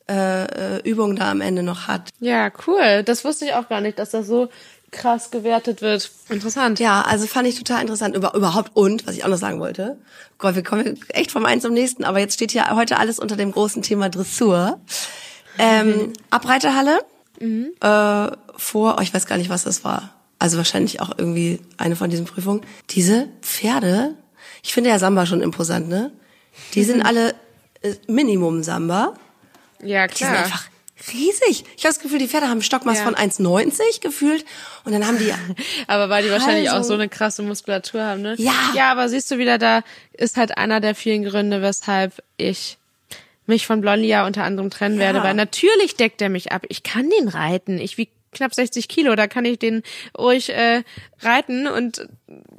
äh, 0.09 0.77
äh, 0.77 0.89
Übung 0.89 1.15
da 1.15 1.31
am 1.31 1.41
Ende 1.41 1.63
noch 1.63 1.87
hat. 1.87 2.09
Ja, 2.19 2.51
cool. 2.67 3.03
Das 3.03 3.23
wusste 3.23 3.45
ich 3.45 3.53
auch 3.53 3.69
gar 3.69 3.81
nicht, 3.81 3.99
dass 3.99 4.09
das 4.09 4.27
so 4.27 4.49
krass 4.91 5.31
gewertet 5.31 5.81
wird. 5.81 6.11
Interessant. 6.29 6.79
Ja, 6.79 7.01
also 7.01 7.27
fand 7.27 7.47
ich 7.47 7.57
total 7.57 7.81
interessant. 7.81 8.15
Über, 8.15 8.33
überhaupt 8.35 8.71
und, 8.73 9.07
was 9.07 9.15
ich 9.15 9.23
auch 9.23 9.29
noch 9.29 9.37
sagen 9.37 9.59
wollte. 9.59 9.97
Gott, 10.37 10.55
wir 10.55 10.63
kommen 10.63 10.99
echt 11.09 11.31
vom 11.31 11.45
einen 11.45 11.61
zum 11.61 11.73
nächsten, 11.73 12.03
aber 12.03 12.19
jetzt 12.19 12.33
steht 12.33 12.51
hier 12.51 12.75
heute 12.75 12.97
alles 12.97 13.19
unter 13.19 13.37
dem 13.37 13.51
großen 13.51 13.83
Thema 13.83 14.09
Dressur. 14.09 14.81
Ähm, 15.57 16.13
Abreiterhalle 16.29 16.99
äh, 17.39 18.35
vor, 18.57 18.95
oh, 18.97 19.01
ich 19.01 19.13
weiß 19.13 19.25
gar 19.25 19.37
nicht, 19.37 19.49
was 19.49 19.63
das 19.63 19.83
war. 19.83 20.13
Also 20.41 20.57
wahrscheinlich 20.57 20.99
auch 21.01 21.11
irgendwie 21.17 21.59
eine 21.77 21.95
von 21.95 22.09
diesen 22.09 22.25
Prüfungen. 22.25 22.61
Diese 22.89 23.27
Pferde, 23.41 24.15
ich 24.63 24.73
finde 24.73 24.89
ja 24.89 24.97
Samba 24.99 25.25
schon 25.25 25.41
imposant, 25.41 25.87
ne? 25.87 26.11
Die 26.73 26.83
sind 26.83 27.01
alle 27.05 27.35
äh, 27.81 27.93
Minimum 28.07 28.63
Samba. 28.63 29.13
Ja, 29.83 30.07
Die 30.07 30.17
sind 30.17 30.27
klar. 30.29 30.43
einfach 30.43 30.63
riesig. 31.13 31.63
Ich 31.77 31.83
habe 31.85 31.93
das 31.93 31.99
Gefühl, 31.99 32.19
die 32.19 32.27
Pferde 32.27 32.47
haben 32.47 32.61
Stockmaß 32.61 32.97
Ja. 32.99 33.03
von 33.05 33.15
1,90 33.15 34.01
gefühlt 34.01 34.45
und 34.83 34.91
dann 34.93 35.05
haben 35.07 35.17
die 35.19 35.31
Aber 35.87 36.09
weil 36.09 36.23
die 36.23 36.31
wahrscheinlich 36.31 36.69
auch 36.69 36.75
Also- 36.75 36.89
so 36.89 36.93
eine 36.95 37.07
krasse 37.09 37.41
Muskulatur 37.43 38.03
haben, 38.03 38.21
ne? 38.21 38.35
Ja. 38.39 38.53
Ja, 38.75 38.91
aber 38.91 39.09
siehst 39.09 39.29
du 39.31 39.37
wieder, 39.37 39.57
da 39.59 39.81
ist 40.13 40.37
halt 40.37 40.57
einer 40.57 40.79
der 40.79 40.95
vielen 40.95 41.23
Gründe, 41.23 41.61
weshalb 41.61 42.21
ich 42.37 42.77
mich 43.47 43.65
von 43.67 43.81
Blondia 43.81 44.25
unter 44.25 44.43
anderem 44.43 44.69
trennen 44.71 44.95
Ja. 44.95 45.01
werde, 45.01 45.23
weil 45.23 45.33
natürlich 45.35 45.95
deckt 45.97 46.21
er 46.21 46.29
mich 46.29 46.51
ab. 46.51 46.65
Ich 46.69 46.83
kann 46.83 47.09
den 47.09 47.27
reiten. 47.27 47.79
Ich 47.79 47.97
wiege 47.97 48.11
knapp 48.31 48.53
60 48.53 48.87
Kilo, 48.87 49.15
da 49.15 49.27
kann 49.27 49.45
ich 49.45 49.59
den 49.59 49.83
ruhig 50.17 50.49
äh, 50.49 50.83
reiten 51.19 51.67
und 51.67 52.07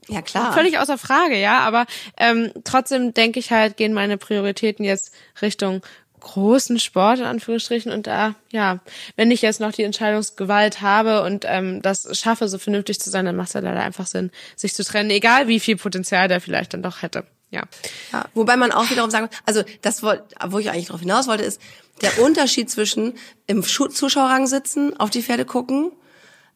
ja 0.08 0.22
klar. 0.22 0.52
völlig 0.52 0.78
außer 0.78 0.98
Frage, 0.98 1.38
ja. 1.38 1.61
Aber 1.61 1.87
ähm, 2.16 2.52
trotzdem 2.64 3.14
denke 3.14 3.38
ich 3.40 3.50
halt, 3.50 3.76
gehen 3.76 3.92
meine 3.92 4.18
Prioritäten 4.18 4.85
jetzt 4.85 5.14
Richtung 5.40 5.82
großen 6.22 6.78
Sport 6.78 7.18
in 7.18 7.24
Anführungsstrichen 7.24 7.92
und 7.92 8.06
da, 8.06 8.35
ja, 8.50 8.78
wenn 9.16 9.30
ich 9.30 9.42
jetzt 9.42 9.61
noch 9.61 9.72
die 9.72 9.82
Entscheidungsgewalt 9.82 10.80
habe 10.80 11.22
und 11.22 11.44
ähm, 11.48 11.82
das 11.82 12.16
schaffe, 12.18 12.48
so 12.48 12.58
vernünftig 12.58 13.00
zu 13.00 13.11
sein, 13.11 13.24
dann 13.24 13.37
macht 13.37 13.48
es 13.48 13.54
ja 13.54 13.61
leider 13.61 13.82
einfach 13.82 14.06
Sinn, 14.06 14.30
sich 14.56 14.74
zu 14.74 14.85
trennen, 14.85 15.11
egal 15.11 15.48
wie 15.48 15.61
viel 15.61 15.76
Potenzial 15.76 16.28
der 16.28 16.40
vielleicht 16.40 16.74
dann 16.74 16.82
doch 16.82 17.02
hätte. 17.02 17.24
Ja. 17.50 17.64
Ja, 18.12 18.24
wobei 18.35 18.56
man 18.56 18.72
auch 18.72 18.88
wiederum 18.90 19.11
sagen, 19.11 19.28
also 19.44 19.62
das, 19.82 20.02
wo 20.02 20.58
ich 20.58 20.70
eigentlich 20.70 20.87
drauf 20.87 21.00
hinaus 21.00 21.26
wollte, 21.26 21.42
ist 21.42 21.61
der 22.02 22.22
Unterschied 22.22 22.70
zwischen 22.70 23.14
im 23.46 23.62
Zuschauerrang 23.62 24.46
sitzen, 24.46 24.96
auf 24.98 25.10
die 25.10 25.22
Pferde 25.22 25.44
gucken 25.44 25.92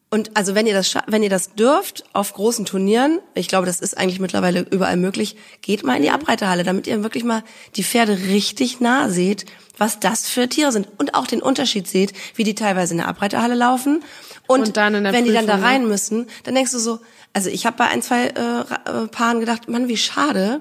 und 0.08 0.36
also 0.36 0.54
wenn 0.54 0.66
ihr 0.66 0.74
das 0.74 0.94
wenn 1.08 1.24
ihr 1.24 1.30
das 1.30 1.54
dürft 1.54 2.04
auf 2.12 2.32
großen 2.32 2.64
Turnieren, 2.64 3.18
ich 3.34 3.48
glaube, 3.48 3.66
das 3.66 3.80
ist 3.80 3.98
eigentlich 3.98 4.20
mittlerweile 4.20 4.60
überall 4.60 4.96
möglich, 4.96 5.36
geht 5.62 5.82
mal 5.82 5.96
in 5.96 6.02
die 6.02 6.10
Abreiterhalle, 6.10 6.62
damit 6.62 6.86
ihr 6.86 7.02
wirklich 7.02 7.24
mal 7.24 7.42
die 7.74 7.82
Pferde 7.82 8.16
richtig 8.28 8.80
nah 8.80 9.08
seht, 9.08 9.46
was 9.78 9.98
das 9.98 10.28
für 10.28 10.48
Tiere 10.48 10.70
sind 10.70 10.88
und 10.98 11.14
auch 11.14 11.26
den 11.26 11.42
Unterschied 11.42 11.88
seht, 11.88 12.12
wie 12.36 12.44
die 12.44 12.54
teilweise 12.54 12.94
in 12.94 12.98
der 12.98 13.08
Abreiterhalle 13.08 13.56
laufen 13.56 14.04
und, 14.46 14.60
Und 14.60 14.68
in 14.68 15.04
der 15.04 15.12
wenn 15.12 15.24
die 15.24 15.32
dann 15.32 15.48
da 15.48 15.54
Prüfung, 15.54 15.60
ne? 15.60 15.74
rein 15.74 15.88
müssen, 15.88 16.26
dann 16.44 16.54
denkst 16.54 16.70
du 16.70 16.78
so, 16.78 17.00
also 17.32 17.50
ich 17.50 17.66
habe 17.66 17.76
bei 17.76 17.88
ein 17.88 18.00
zwei 18.00 18.28
äh, 18.28 18.60
äh, 18.60 19.08
Paaren 19.08 19.40
gedacht, 19.40 19.68
Mann, 19.68 19.88
wie 19.88 19.96
schade, 19.96 20.60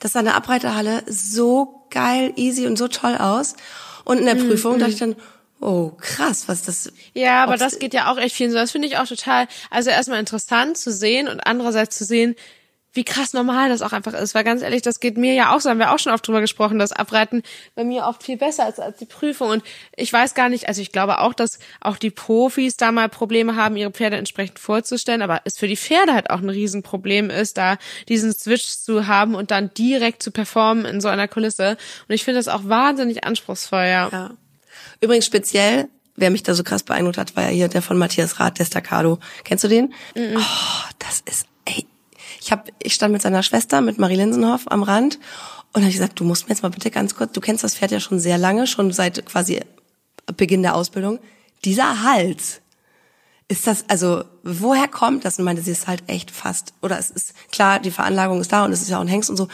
dass 0.00 0.12
da 0.12 0.20
eine 0.20 0.34
Abreiterhalle 0.34 1.02
so 1.06 1.84
geil, 1.90 2.32
easy 2.36 2.66
und 2.66 2.78
so 2.78 2.88
toll 2.88 3.16
aus 3.16 3.54
und 4.08 4.18
in 4.18 4.24
der 4.26 4.34
Mhm, 4.34 4.48
Prüfung 4.48 4.78
dachte 4.80 4.92
ich 4.92 4.98
dann, 4.98 5.14
oh 5.60 5.90
krass, 6.00 6.48
was 6.48 6.62
das 6.62 6.92
Ja, 7.14 7.42
aber 7.44 7.56
das 7.56 7.78
geht 7.78 7.94
ja 7.94 8.10
auch 8.12 8.16
echt 8.18 8.34
vielen 8.34 8.50
so. 8.50 8.56
Das 8.58 8.70
finde 8.72 8.88
ich 8.88 8.96
auch 8.96 9.06
total, 9.06 9.46
also 9.70 9.90
erstmal 9.90 10.18
interessant 10.20 10.76
zu 10.76 10.90
sehen 10.92 11.28
und 11.28 11.40
andererseits 11.46 11.96
zu 11.96 12.04
sehen, 12.04 12.34
wie 12.92 13.04
krass 13.04 13.32
normal 13.32 13.68
das 13.68 13.82
auch 13.82 13.92
einfach 13.92 14.14
ist. 14.14 14.34
Weil 14.34 14.44
ganz 14.44 14.62
ehrlich, 14.62 14.82
das 14.82 15.00
geht 15.00 15.16
mir 15.16 15.34
ja 15.34 15.54
auch 15.54 15.60
so, 15.60 15.70
haben 15.70 15.78
wir 15.78 15.92
auch 15.92 15.98
schon 15.98 16.12
oft 16.12 16.26
drüber 16.26 16.40
gesprochen, 16.40 16.78
das 16.78 16.92
Abreiten 16.92 17.42
bei 17.74 17.84
mir 17.84 18.04
oft 18.04 18.22
viel 18.22 18.36
besser 18.36 18.64
als, 18.64 18.78
als 18.80 18.98
die 18.98 19.06
Prüfung. 19.06 19.50
Und 19.50 19.62
ich 19.96 20.12
weiß 20.12 20.34
gar 20.34 20.48
nicht, 20.48 20.68
also 20.68 20.80
ich 20.80 20.92
glaube 20.92 21.18
auch, 21.20 21.34
dass 21.34 21.58
auch 21.80 21.96
die 21.96 22.10
Profis 22.10 22.76
da 22.76 22.92
mal 22.92 23.08
Probleme 23.08 23.56
haben, 23.56 23.76
ihre 23.76 23.90
Pferde 23.90 24.16
entsprechend 24.16 24.58
vorzustellen, 24.58 25.22
aber 25.22 25.42
es 25.44 25.58
für 25.58 25.68
die 25.68 25.76
Pferde 25.76 26.14
halt 26.14 26.30
auch 26.30 26.40
ein 26.40 26.50
Riesenproblem 26.50 27.30
ist, 27.30 27.58
da 27.58 27.76
diesen 28.08 28.32
Switch 28.32 28.66
zu 28.66 29.06
haben 29.06 29.34
und 29.34 29.50
dann 29.50 29.72
direkt 29.74 30.22
zu 30.22 30.30
performen 30.30 30.84
in 30.84 31.00
so 31.00 31.08
einer 31.08 31.28
Kulisse. 31.28 31.76
Und 32.08 32.14
ich 32.14 32.24
finde 32.24 32.38
das 32.38 32.48
auch 32.48 32.64
wahnsinnig 32.64 33.24
anspruchsvoll, 33.24 33.84
ja. 33.84 34.08
Ja. 34.10 34.30
Übrigens 35.00 35.26
speziell, 35.26 35.88
wer 36.16 36.30
mich 36.30 36.42
da 36.42 36.54
so 36.54 36.64
krass 36.64 36.82
beeindruckt 36.82 37.18
hat, 37.18 37.36
war 37.36 37.44
ja 37.44 37.50
hier 37.50 37.68
der 37.68 37.82
von 37.82 37.98
Matthias 37.98 38.40
Rath, 38.40 38.58
Destacado. 38.58 39.18
Kennst 39.44 39.64
du 39.64 39.68
den? 39.68 39.94
Oh, 40.16 40.40
das 40.98 41.22
ist. 41.26 41.47
Ich 42.48 42.52
hab, 42.52 42.70
ich 42.82 42.94
stand 42.94 43.12
mit 43.12 43.20
seiner 43.20 43.42
Schwester, 43.42 43.82
mit 43.82 43.98
Marie 43.98 44.16
Linsenhoff 44.16 44.62
am 44.68 44.82
Rand 44.82 45.18
und 45.74 45.82
habe 45.82 45.92
gesagt, 45.92 46.18
du 46.18 46.24
musst 46.24 46.48
mir 46.48 46.54
jetzt 46.54 46.62
mal 46.62 46.70
bitte 46.70 46.90
ganz 46.90 47.14
kurz, 47.14 47.32
du 47.32 47.42
kennst 47.42 47.62
das 47.62 47.74
Pferd 47.74 47.90
ja 47.90 48.00
schon 48.00 48.18
sehr 48.20 48.38
lange, 48.38 48.66
schon 48.66 48.90
seit 48.90 49.26
quasi 49.26 49.60
Beginn 50.34 50.62
der 50.62 50.74
Ausbildung. 50.74 51.18
Dieser 51.66 52.02
Hals, 52.02 52.62
ist 53.48 53.66
das, 53.66 53.84
also, 53.88 54.24
woher 54.44 54.88
kommt 54.88 55.26
das? 55.26 55.38
Und 55.38 55.44
meinte, 55.44 55.60
sie 55.60 55.72
ist 55.72 55.88
halt 55.88 56.04
echt 56.06 56.30
fast, 56.30 56.72
oder 56.80 56.98
es 56.98 57.10
ist, 57.10 57.34
klar, 57.52 57.80
die 57.80 57.90
Veranlagung 57.90 58.40
ist 58.40 58.50
da 58.50 58.64
und 58.64 58.72
es 58.72 58.80
ist 58.80 58.88
ja 58.88 58.96
auch 58.96 59.02
ein 59.02 59.08
Hengst 59.08 59.28
und 59.28 59.36
so, 59.36 59.48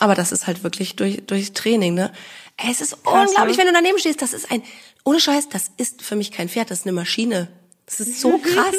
aber 0.00 0.16
das 0.16 0.32
ist 0.32 0.48
halt 0.48 0.64
wirklich 0.64 0.96
durch, 0.96 1.22
durch 1.26 1.52
Training, 1.52 1.94
ne? 1.94 2.12
Es 2.56 2.80
ist 2.80 2.94
unglaublich, 3.04 3.56
ne? 3.56 3.58
wenn 3.58 3.68
du 3.68 3.74
daneben 3.74 3.98
stehst, 4.00 4.22
das 4.22 4.32
ist 4.32 4.50
ein, 4.50 4.60
ohne 5.04 5.20
Scheiß, 5.20 5.50
das 5.50 5.70
ist 5.76 6.02
für 6.02 6.16
mich 6.16 6.32
kein 6.32 6.48
Pferd, 6.48 6.72
das 6.72 6.80
ist 6.80 6.86
eine 6.86 6.94
Maschine. 6.94 7.46
Das 7.86 8.00
ist 8.00 8.20
so 8.20 8.38
krass. 8.42 8.74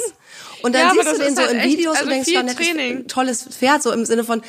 Und 0.65 0.73
dann 0.73 0.81
Ja, 0.87 0.91
siehst 1.03 1.19
du 1.19 1.23
den 1.23 1.35
so 1.35 1.41
halt 1.41 1.51
in 1.51 1.59
echt- 1.59 1.77
Videos 1.77 1.93
also 1.97 2.05
und 2.05 2.09
denkst, 2.11 2.31
nettes, 2.31 2.55
Training. 2.55 3.07
tolles 3.07 3.43
Pferd, 3.43 3.83
so 3.83 3.91
im 3.91 4.03
Sinne 4.05 4.23
von, 4.23 4.41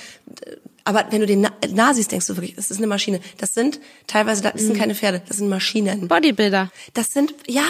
aber 0.85 1.05
wenn 1.11 1.21
du 1.21 1.27
den 1.27 1.49
nah, 1.73 1.93
siehst, 1.95 2.13
denkst 2.13 2.27
du 2.29 2.37
wirklich, 2.37 2.55
das 2.55 2.71
ist 2.71 2.77
eine 2.79 2.87
Maschine. 2.87 3.21
Das 3.39 3.55
sind 3.55 3.81
teilweise, 4.07 4.43
das 4.43 4.55
Mhm. 4.55 4.59
sind 4.69 4.79
keine 4.79 4.95
Pferde, 4.95 5.21
das 5.27 5.39
sind 5.39 5.49
Maschinen. 5.49 6.07
Bodybuilder. 6.07 6.71
Das 6.95 7.13
sind, 7.13 7.35
ja, 7.49 7.65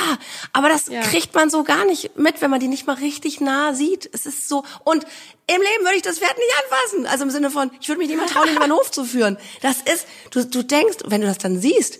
aber 0.52 0.68
das 0.68 0.88
Ja. 0.88 1.00
kriegt 1.00 1.34
man 1.34 1.48
so 1.48 1.64
gar 1.64 1.86
nicht 1.86 2.16
mit, 2.18 2.40
wenn 2.42 2.50
man 2.50 2.60
die 2.60 2.68
nicht 2.68 2.86
mal 2.86 2.92
richtig 2.96 3.40
nah 3.40 3.72
sieht. 3.74 4.08
Es 4.12 4.26
ist 4.26 4.48
so, 4.48 4.64
und 4.84 5.04
im 5.46 5.60
Leben 5.60 5.82
würde 5.84 5.96
ich 5.96 6.02
das 6.02 6.18
Pferd 6.18 6.36
nicht 6.36 6.52
anfassen. 6.64 7.06
Also 7.06 7.24
im 7.24 7.30
Sinne 7.30 7.50
von, 7.50 7.70
ich 7.80 7.88
würde 7.88 7.98
mich 8.00 8.08
nicht 8.08 8.18
mal 8.18 8.26
trauen, 8.28 8.48
in 8.48 8.54
meinen 8.56 8.72
Hof 8.72 8.90
zu 8.90 9.04
führen. 9.04 9.38
Das 9.62 9.78
ist, 9.92 10.06
du, 10.30 10.44
du 10.44 10.62
denkst, 10.62 10.98
wenn 11.06 11.22
du 11.22 11.26
das 11.26 11.38
dann 11.38 11.58
siehst, 11.58 11.98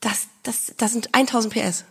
das, 0.00 0.26
das, 0.42 0.72
das 0.76 0.92
sind 0.92 1.08
1000 1.14 1.54
PS. 1.54 1.84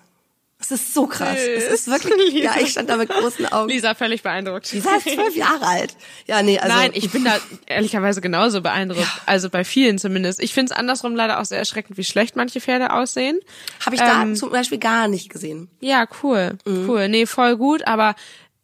Es 0.62 0.71
ist 0.71 0.93
so 0.93 1.08
krass. 1.08 1.38
Es 1.38 1.63
Süß. 1.65 1.74
ist 1.74 1.88
wirklich, 1.89 2.34
Lisa. 2.34 2.56
ja, 2.56 2.62
ich 2.62 2.69
stand 2.71 2.89
da 2.89 2.97
mit 2.97 3.10
großen 3.13 3.45
Augen. 3.52 3.69
Lisa 3.69 3.93
völlig 3.95 4.21
beeindruckt. 4.24 4.71
Lisa 4.71 4.95
ist 4.95 5.10
zwölf 5.10 5.36
Jahre 5.36 5.65
alt. 5.65 5.95
Ja, 6.28 6.41
nee, 6.43 6.60
also. 6.60 6.76
Nein, 6.76 6.91
ich 6.93 7.10
bin 7.12 7.24
da 7.26 7.38
ehrlicherweise 7.65 8.21
genauso 8.21 8.62
beeindruckt. 8.62 9.08
Also 9.26 9.50
bei 9.50 9.63
vielen 9.63 9.97
zumindest. 9.97 10.41
Ich 10.41 10.54
finde 10.54 10.71
es 10.74 10.78
andersrum 10.80 11.15
leider 11.15 11.39
auch 11.39 11.45
sehr 11.45 11.58
erschreckend, 11.60 11.97
wie 11.97 12.04
schlecht 12.04 12.36
manche 12.36 12.62
Pferde 12.62 12.93
aussehen. 12.93 13.39
habe 13.86 13.95
ich 13.95 14.02
da 14.02 14.21
ähm, 14.21 14.36
zum 14.36 14.52
Beispiel 14.52 14.78
gar 14.78 15.08
nicht 15.08 15.30
gesehen. 15.30 15.69
Ja, 15.80 16.06
cool, 16.24 16.58
Mhm. 16.65 16.89
cool. 16.89 17.10
Nee, 17.10 17.26
voll 17.26 17.58
gut, 17.58 17.86
aber 17.88 18.15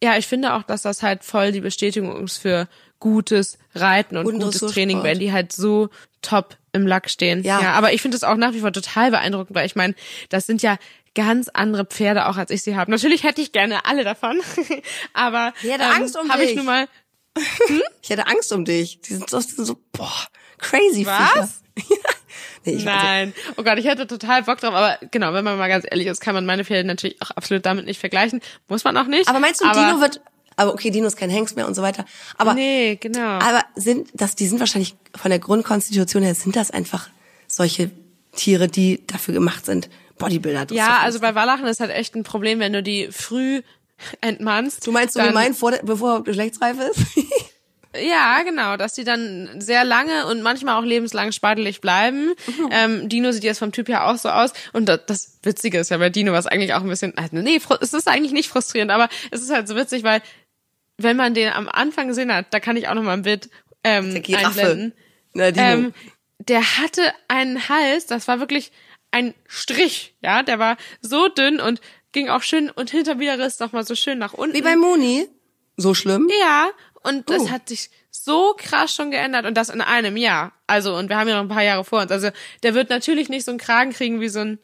ja, 0.02 0.16
ich 0.16 0.26
finde 0.28 0.54
auch, 0.54 0.62
dass 0.62 0.82
das 0.82 1.02
halt 1.02 1.24
voll 1.24 1.50
die 1.52 1.60
Bestätigung 1.60 2.24
ist 2.24 2.38
für 2.38 2.68
gutes 3.00 3.58
Reiten 3.74 4.16
und 4.16 4.24
Guten 4.24 4.40
gutes. 4.40 4.72
Training, 4.72 5.02
wenn 5.02 5.18
die 5.18 5.32
halt 5.32 5.52
so 5.52 5.88
top 6.22 6.56
im 6.72 6.86
Lack 6.86 7.08
stehen. 7.10 7.42
Ja. 7.44 7.60
aber 7.72 7.92
ich 7.92 8.02
finde 8.02 8.16
es 8.16 8.24
auch 8.24 8.36
nach 8.36 8.52
wie 8.52 8.60
vor 8.60 8.72
total 8.72 9.10
beeindruckend, 9.10 9.54
weil 9.56 9.66
ich 9.66 9.76
meine, 9.76 9.94
das 10.30 10.46
sind 10.46 10.62
ja 10.62 10.76
ganz 11.18 11.48
andere 11.52 11.84
Pferde 11.84 12.26
auch, 12.28 12.36
als 12.36 12.50
ich 12.52 12.62
sie 12.62 12.76
habe. 12.76 12.90
Natürlich 12.90 13.24
hätte 13.24 13.40
ich 13.42 13.50
gerne 13.52 13.84
alle 13.84 14.04
davon, 14.04 14.40
aber 15.12 15.52
Ich 15.62 15.70
hätte 15.70 15.82
ähm, 15.84 15.90
Angst 16.02 16.16
um 16.16 16.30
habe 16.30 16.42
ich 16.42 16.48
dich. 16.50 16.56
nun 16.56 16.66
mal 16.66 16.86
Ich 18.02 18.10
hatte 18.10 18.26
Angst 18.28 18.52
um 18.52 18.64
dich. 18.64 19.00
Die 19.00 19.14
sind 19.14 19.28
so, 19.28 19.40
die 19.40 19.50
sind 19.50 19.64
so 19.64 19.76
boah, 19.92 20.26
crazy 20.58 21.04
Was? 21.06 21.60
Nee, 22.64 22.72
ich 22.72 22.86
also, 22.88 23.06
Nein. 23.06 23.34
Oh 23.56 23.62
Gott, 23.62 23.78
ich 23.78 23.86
hätte 23.86 24.06
total 24.06 24.42
Bock 24.42 24.58
drauf. 24.60 24.74
Aber 24.74 24.98
genau, 25.12 25.32
wenn 25.32 25.44
man 25.44 25.56
mal 25.58 25.68
ganz 25.68 25.86
ehrlich 25.88 26.08
ist, 26.08 26.20
kann 26.20 26.34
man 26.34 26.44
meine 26.44 26.64
Pferde 26.64 26.86
natürlich 26.86 27.20
auch 27.22 27.30
absolut 27.30 27.64
damit 27.64 27.86
nicht 27.86 28.00
vergleichen. 28.00 28.40
Muss 28.66 28.82
man 28.84 28.96
auch 28.96 29.06
nicht. 29.06 29.28
aber 29.28 29.38
meinst 29.38 29.60
du, 29.60 29.64
aber, 29.64 29.78
Dino 29.80 30.00
wird, 30.00 30.20
aber 30.56 30.74
okay, 30.74 30.90
Dino 30.90 31.06
ist 31.06 31.16
kein 31.16 31.30
Hengst 31.30 31.54
mehr 31.56 31.66
und 31.68 31.74
so 31.74 31.82
weiter. 31.82 32.04
Aber, 32.36 32.54
Nee, 32.54 32.96
genau. 33.00 33.20
aber 33.38 33.62
sind, 33.76 34.08
das, 34.12 34.34
die 34.34 34.46
sind 34.48 34.58
wahrscheinlich 34.58 34.96
von 35.14 35.30
der 35.30 35.38
Grundkonstitution 35.38 36.22
her, 36.24 36.34
sind 36.34 36.56
das 36.56 36.70
einfach 36.72 37.08
solche 37.46 37.90
Tiere, 38.34 38.66
die 38.68 39.06
dafür 39.06 39.34
gemacht 39.34 39.64
sind, 39.64 39.88
Bodybuilder. 40.18 40.74
Ja, 40.74 40.98
also 40.98 41.20
bei 41.20 41.34
Wallachen 41.34 41.66
ist 41.66 41.80
halt 41.80 41.90
echt 41.90 42.14
ein 42.14 42.24
Problem, 42.24 42.60
wenn 42.60 42.72
du 42.72 42.82
die 42.82 43.08
früh 43.10 43.62
entmannst. 44.20 44.86
Du 44.86 44.92
meinst 44.92 45.16
dann, 45.16 45.28
gemein, 45.28 45.54
vor 45.54 45.70
der, 45.70 45.82
bevor 45.82 46.16
er 46.16 46.22
geschlechtsreif 46.22 46.76
ist? 46.78 47.00
Ja, 47.96 48.42
genau, 48.42 48.76
dass 48.76 48.92
die 48.92 49.04
dann 49.04 49.60
sehr 49.60 49.82
lange 49.82 50.26
und 50.26 50.42
manchmal 50.42 50.78
auch 50.78 50.84
lebenslang 50.84 51.32
spadelig 51.32 51.80
bleiben. 51.80 52.34
Ähm, 52.70 53.08
Dino 53.08 53.32
sieht 53.32 53.44
jetzt 53.44 53.60
vom 53.60 53.72
Typ 53.72 53.88
her 53.88 54.06
auch 54.06 54.16
so 54.18 54.28
aus. 54.28 54.52
Und 54.74 54.90
das, 54.90 55.06
das 55.06 55.38
Witzige 55.42 55.78
ist 55.78 55.90
ja 55.90 55.96
bei 55.96 56.10
Dino, 56.10 56.32
was 56.32 56.46
eigentlich 56.46 56.74
auch 56.74 56.82
ein 56.82 56.88
bisschen, 56.88 57.16
also 57.16 57.36
nee, 57.36 57.60
es 57.80 57.94
ist 57.94 58.06
eigentlich 58.06 58.32
nicht 58.32 58.50
frustrierend, 58.50 58.90
aber 58.90 59.08
es 59.30 59.40
ist 59.40 59.50
halt 59.50 59.68
so 59.68 59.74
witzig, 59.74 60.04
weil 60.04 60.20
wenn 60.98 61.16
man 61.16 61.32
den 61.32 61.50
am 61.50 61.66
Anfang 61.68 62.08
gesehen 62.08 62.32
hat, 62.32 62.46
da 62.50 62.60
kann 62.60 62.76
ich 62.76 62.88
auch 62.88 62.94
noch 62.94 63.02
mal 63.02 63.14
ein 63.14 63.22
Bild 63.22 63.48
ähm, 63.84 64.22
einblenden. 64.34 64.92
Na, 65.32 65.50
Dino. 65.50 65.66
Ähm, 65.66 65.94
der 66.40 66.78
hatte 66.78 67.02
einen 67.28 67.68
Hals, 67.68 68.06
das 68.06 68.28
war 68.28 68.38
wirklich 68.38 68.70
ein 69.10 69.34
Strich, 69.46 70.14
ja, 70.20 70.42
der 70.42 70.58
war 70.58 70.76
so 71.00 71.28
dünn 71.28 71.60
und 71.60 71.80
ging 72.12 72.28
auch 72.28 72.42
schön 72.42 72.70
und 72.70 72.90
hinter 72.90 73.18
Widerriss 73.18 73.58
noch 73.60 73.72
mal 73.72 73.84
so 73.84 73.94
schön 73.94 74.18
nach 74.18 74.34
unten. 74.34 74.54
Wie 74.56 74.62
bei 74.62 74.76
Mooney. 74.76 75.28
So 75.76 75.94
schlimm? 75.94 76.28
Ja, 76.40 76.68
und 77.02 77.30
das 77.30 77.42
Oh. 77.42 77.50
hat 77.50 77.68
sich 77.68 77.90
so 78.10 78.54
krass 78.58 78.94
schon 78.94 79.10
geändert 79.10 79.46
und 79.46 79.54
das 79.54 79.68
in 79.68 79.80
einem 79.80 80.16
Jahr. 80.16 80.52
Also, 80.66 80.96
und 80.96 81.08
wir 81.08 81.16
haben 81.16 81.28
ja 81.28 81.34
noch 81.36 81.42
ein 81.42 81.48
paar 81.54 81.62
Jahre 81.62 81.84
vor 81.84 82.00
uns. 82.02 82.10
Also, 82.10 82.30
der 82.62 82.74
wird 82.74 82.90
natürlich 82.90 83.28
nicht 83.28 83.44
so 83.44 83.52
einen 83.52 83.58
Kragen 83.60 83.92
kriegen 83.92 84.20
wie 84.20 84.28
so 84.28 84.40
ein 84.40 84.58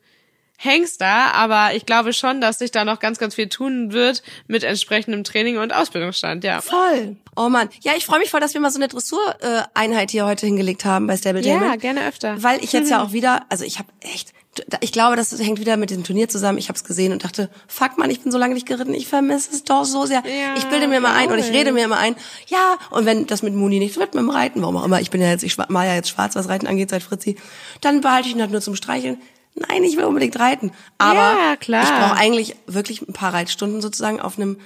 Hengster, 0.56 1.34
aber 1.34 1.74
ich 1.74 1.84
glaube 1.84 2.12
schon, 2.12 2.40
dass 2.40 2.58
sich 2.58 2.70
da 2.70 2.84
noch 2.84 3.00
ganz, 3.00 3.18
ganz 3.18 3.34
viel 3.34 3.48
tun 3.48 3.92
wird 3.92 4.22
mit 4.46 4.62
entsprechendem 4.62 5.24
Training 5.24 5.58
und 5.58 5.74
Ausbildungsstand, 5.74 6.44
ja. 6.44 6.60
Voll. 6.60 7.16
Oh 7.36 7.48
Mann. 7.48 7.68
Ja, 7.82 7.92
ich 7.96 8.06
freue 8.06 8.20
mich 8.20 8.30
voll, 8.30 8.40
dass 8.40 8.54
wir 8.54 8.60
mal 8.60 8.70
so 8.70 8.78
eine 8.78 8.88
Dressureinheit 8.88 10.10
hier 10.10 10.24
heute 10.24 10.46
hingelegt 10.46 10.84
haben 10.84 11.06
bei 11.06 11.16
Stabletainment. 11.16 11.70
Ja, 11.70 11.76
gerne 11.76 12.06
öfter. 12.06 12.42
Weil 12.42 12.62
ich 12.62 12.72
jetzt 12.72 12.90
ja 12.90 13.02
auch 13.04 13.12
wieder, 13.12 13.44
also 13.48 13.64
ich 13.64 13.78
habe 13.78 13.88
echt, 14.00 14.32
ich 14.80 14.92
glaube, 14.92 15.16
das 15.16 15.36
hängt 15.38 15.58
wieder 15.58 15.76
mit 15.76 15.90
diesem 15.90 16.04
Turnier 16.04 16.28
zusammen. 16.28 16.58
Ich 16.58 16.68
habe 16.68 16.76
es 16.76 16.84
gesehen 16.84 17.12
und 17.12 17.24
dachte, 17.24 17.50
fuck 17.66 17.98
man, 17.98 18.08
ich 18.08 18.20
bin 18.20 18.30
so 18.30 18.38
lange 18.38 18.54
nicht 18.54 18.66
geritten, 18.66 18.94
ich 18.94 19.08
vermisse 19.08 19.50
es 19.52 19.64
doch 19.64 19.84
so 19.84 20.06
sehr. 20.06 20.22
Ja, 20.24 20.54
ich 20.56 20.64
bilde 20.66 20.86
mir 20.86 20.98
immer 20.98 21.14
ein 21.14 21.30
und 21.30 21.38
ich 21.38 21.50
rede 21.50 21.72
mir 21.72 21.84
immer 21.84 21.98
ein, 21.98 22.14
ja, 22.46 22.78
und 22.90 23.04
wenn 23.04 23.26
das 23.26 23.42
mit 23.42 23.54
Muni 23.54 23.80
nicht 23.80 23.96
wird, 23.96 24.14
mit 24.14 24.22
dem 24.22 24.30
Reiten, 24.30 24.62
warum 24.62 24.76
auch 24.76 24.84
immer, 24.84 25.00
ich 25.00 25.10
bin 25.10 25.20
ja 25.20 25.28
jetzt, 25.28 25.42
ich 25.42 25.58
mal 25.58 25.86
ja 25.86 25.94
jetzt 25.94 26.10
schwarz, 26.10 26.36
was 26.36 26.48
Reiten 26.48 26.68
angeht, 26.68 26.90
seit 26.90 27.02
Fritzi, 27.02 27.36
dann 27.80 28.00
behalte 28.00 28.28
ich 28.28 28.34
ihn 28.34 28.40
halt 28.40 28.52
nur 28.52 28.60
zum 28.60 28.76
Streicheln. 28.76 29.18
Nein, 29.54 29.84
ich 29.84 29.96
will 29.96 30.04
unbedingt 30.04 30.38
reiten. 30.38 30.72
Aber 30.98 31.14
Ja, 31.38 31.56
klar. 31.56 31.84
ich 31.84 31.88
brauche 31.90 32.16
eigentlich 32.20 32.56
wirklich 32.66 33.02
ein 33.02 33.12
paar 33.12 33.32
Reitstunden 33.32 33.80
sozusagen 33.80 34.20
auf 34.20 34.36
einem 34.38 34.58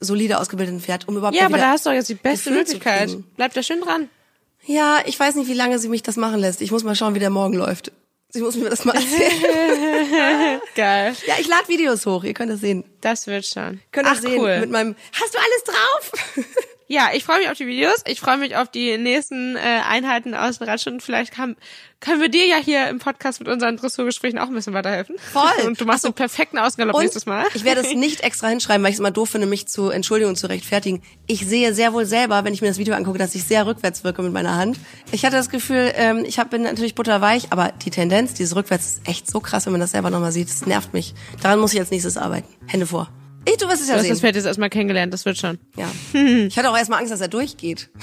solide 0.00 0.38
ausgebildeten 0.38 0.80
Pferd, 0.80 1.08
um 1.08 1.16
überhaupt 1.16 1.36
Ja, 1.36 1.46
aber 1.46 1.56
da 1.56 1.70
hast 1.70 1.86
du 1.86 1.90
doch 1.90 1.94
jetzt 1.94 2.08
die 2.08 2.14
beste 2.14 2.50
Gefühl 2.50 2.58
Möglichkeit. 2.58 3.16
Bleib 3.36 3.54
da 3.54 3.62
schön 3.62 3.80
dran. 3.80 4.08
Ja, 4.66 4.98
ich 5.06 5.18
weiß 5.18 5.34
nicht, 5.36 5.48
wie 5.48 5.54
lange 5.54 5.78
sie 5.78 5.88
mich 5.88 6.02
das 6.02 6.16
machen 6.16 6.40
lässt. 6.40 6.60
Ich 6.62 6.70
muss 6.72 6.84
mal 6.84 6.94
schauen, 6.94 7.14
wie 7.14 7.18
der 7.20 7.30
morgen 7.30 7.54
läuft. 7.54 7.92
Sie 8.30 8.40
muss 8.42 8.56
mir 8.56 8.68
das 8.68 8.84
mal 8.84 8.94
erzählen. 8.96 10.60
Geil. 10.74 11.14
ja, 11.26 11.34
ich 11.38 11.46
lade 11.46 11.68
Videos 11.68 12.04
hoch, 12.04 12.24
ihr 12.24 12.34
könnt 12.34 12.50
das 12.50 12.60
sehen. 12.60 12.84
Das 13.00 13.26
wird 13.26 13.46
schon. 13.46 13.80
Könnt 13.92 14.08
ihr 14.08 14.12
Ach, 14.12 14.20
sehen 14.20 14.40
cool. 14.40 14.60
mit 14.60 14.70
meinem 14.70 14.96
Hast 15.12 15.34
du 15.34 15.38
alles 15.38 15.64
drauf? 15.64 16.44
Ja, 16.86 17.08
ich 17.14 17.24
freue 17.24 17.38
mich 17.38 17.48
auf 17.48 17.56
die 17.56 17.66
Videos. 17.66 18.02
Ich 18.06 18.20
freue 18.20 18.36
mich 18.36 18.56
auf 18.56 18.70
die 18.70 18.98
nächsten 18.98 19.56
äh, 19.56 19.60
Einheiten 19.88 20.34
aus 20.34 20.58
den 20.58 20.68
Radstunden. 20.68 21.00
Vielleicht 21.00 21.32
kann, 21.32 21.56
können 22.00 22.20
wir 22.20 22.28
dir 22.28 22.46
ja 22.46 22.56
hier 22.56 22.88
im 22.88 22.98
Podcast 22.98 23.40
mit 23.40 23.48
unseren 23.48 23.78
Dressurgesprächen 23.78 24.38
auch 24.38 24.48
ein 24.48 24.54
bisschen 24.54 24.74
weiterhelfen. 24.74 25.16
Voll. 25.32 25.50
Und 25.66 25.80
du 25.80 25.86
machst 25.86 26.00
Ach 26.00 26.02
so. 26.02 26.08
einen 26.08 26.14
perfekten 26.14 26.58
Ausgalopp 26.58 27.00
nächstes 27.00 27.24
Mal. 27.24 27.46
ich 27.54 27.64
werde 27.64 27.80
es 27.80 27.94
nicht 27.94 28.20
extra 28.20 28.48
hinschreiben, 28.48 28.82
weil 28.82 28.90
ich 28.90 28.96
es 28.96 29.00
immer 29.00 29.10
doof 29.10 29.30
finde, 29.30 29.46
mich 29.46 29.66
zu 29.66 29.88
entschuldigen 29.88 30.28
und 30.28 30.36
zu 30.36 30.46
rechtfertigen. 30.46 31.02
Ich 31.26 31.46
sehe 31.46 31.72
sehr 31.72 31.94
wohl 31.94 32.04
selber, 32.04 32.44
wenn 32.44 32.52
ich 32.52 32.60
mir 32.60 32.68
das 32.68 32.78
Video 32.78 32.94
angucke, 32.94 33.18
dass 33.18 33.34
ich 33.34 33.44
sehr 33.44 33.66
rückwärts 33.66 34.04
wirke 34.04 34.20
mit 34.20 34.34
meiner 34.34 34.56
Hand. 34.56 34.78
Ich 35.10 35.24
hatte 35.24 35.36
das 35.36 35.48
Gefühl, 35.48 35.90
ähm, 35.94 36.24
ich 36.26 36.38
hab, 36.38 36.50
bin 36.50 36.62
natürlich 36.62 36.94
butterweich, 36.94 37.46
aber 37.50 37.72
die 37.84 37.90
Tendenz, 37.90 38.34
dieses 38.34 38.54
Rückwärts 38.54 38.86
ist 38.86 39.08
echt 39.08 39.30
so 39.30 39.40
krass, 39.40 39.64
wenn 39.64 39.72
man 39.72 39.80
das 39.80 39.92
selber 39.92 40.10
nochmal 40.10 40.32
sieht. 40.32 40.50
Das 40.50 40.66
nervt 40.66 40.92
mich. 40.92 41.14
Daran 41.40 41.60
muss 41.60 41.72
ich 41.72 41.80
als 41.80 41.90
nächstes 41.90 42.18
arbeiten. 42.18 42.48
Hände 42.66 42.86
vor. 42.86 43.08
Ich, 43.46 43.56
du 43.58 43.68
wirst 43.68 43.82
es 43.82 43.88
ja 43.88 43.94
Du 43.94 43.98
hast 43.98 44.02
sehen. 44.04 44.10
das 44.10 44.20
Pferd 44.20 44.36
jetzt 44.36 44.46
erstmal 44.46 44.70
kennengelernt, 44.70 45.12
das 45.12 45.24
wird 45.24 45.36
schon. 45.38 45.58
Ja. 45.76 45.90
Ich 46.46 46.56
hatte 46.58 46.70
auch 46.70 46.76
erstmal 46.76 47.00
Angst, 47.00 47.12
dass 47.12 47.20
er 47.20 47.28
durchgeht. 47.28 47.90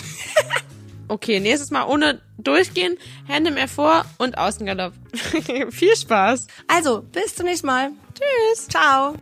Okay, 1.07 1.41
nächstes 1.41 1.71
Mal 1.71 1.83
ohne 1.87 2.21
durchgehen, 2.37 2.95
Hände 3.27 3.51
mehr 3.51 3.67
vor 3.67 4.05
und 4.17 4.37
Außengalopp. 4.37 4.93
Viel 5.69 5.93
Spaß. 5.97 6.47
Also, 6.69 7.01
bis 7.01 7.35
zum 7.35 7.47
nächsten 7.47 7.67
Mal. 7.67 7.89
Tschüss. 8.13 8.69
Ciao. 8.69 9.15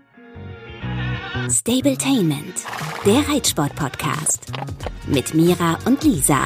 Stabletainment, 1.49 2.57
der 3.07 3.27
Reitsport-Podcast. 3.27 4.51
Mit 5.07 5.33
Mira 5.33 5.79
und 5.85 6.03
Lisa. 6.03 6.45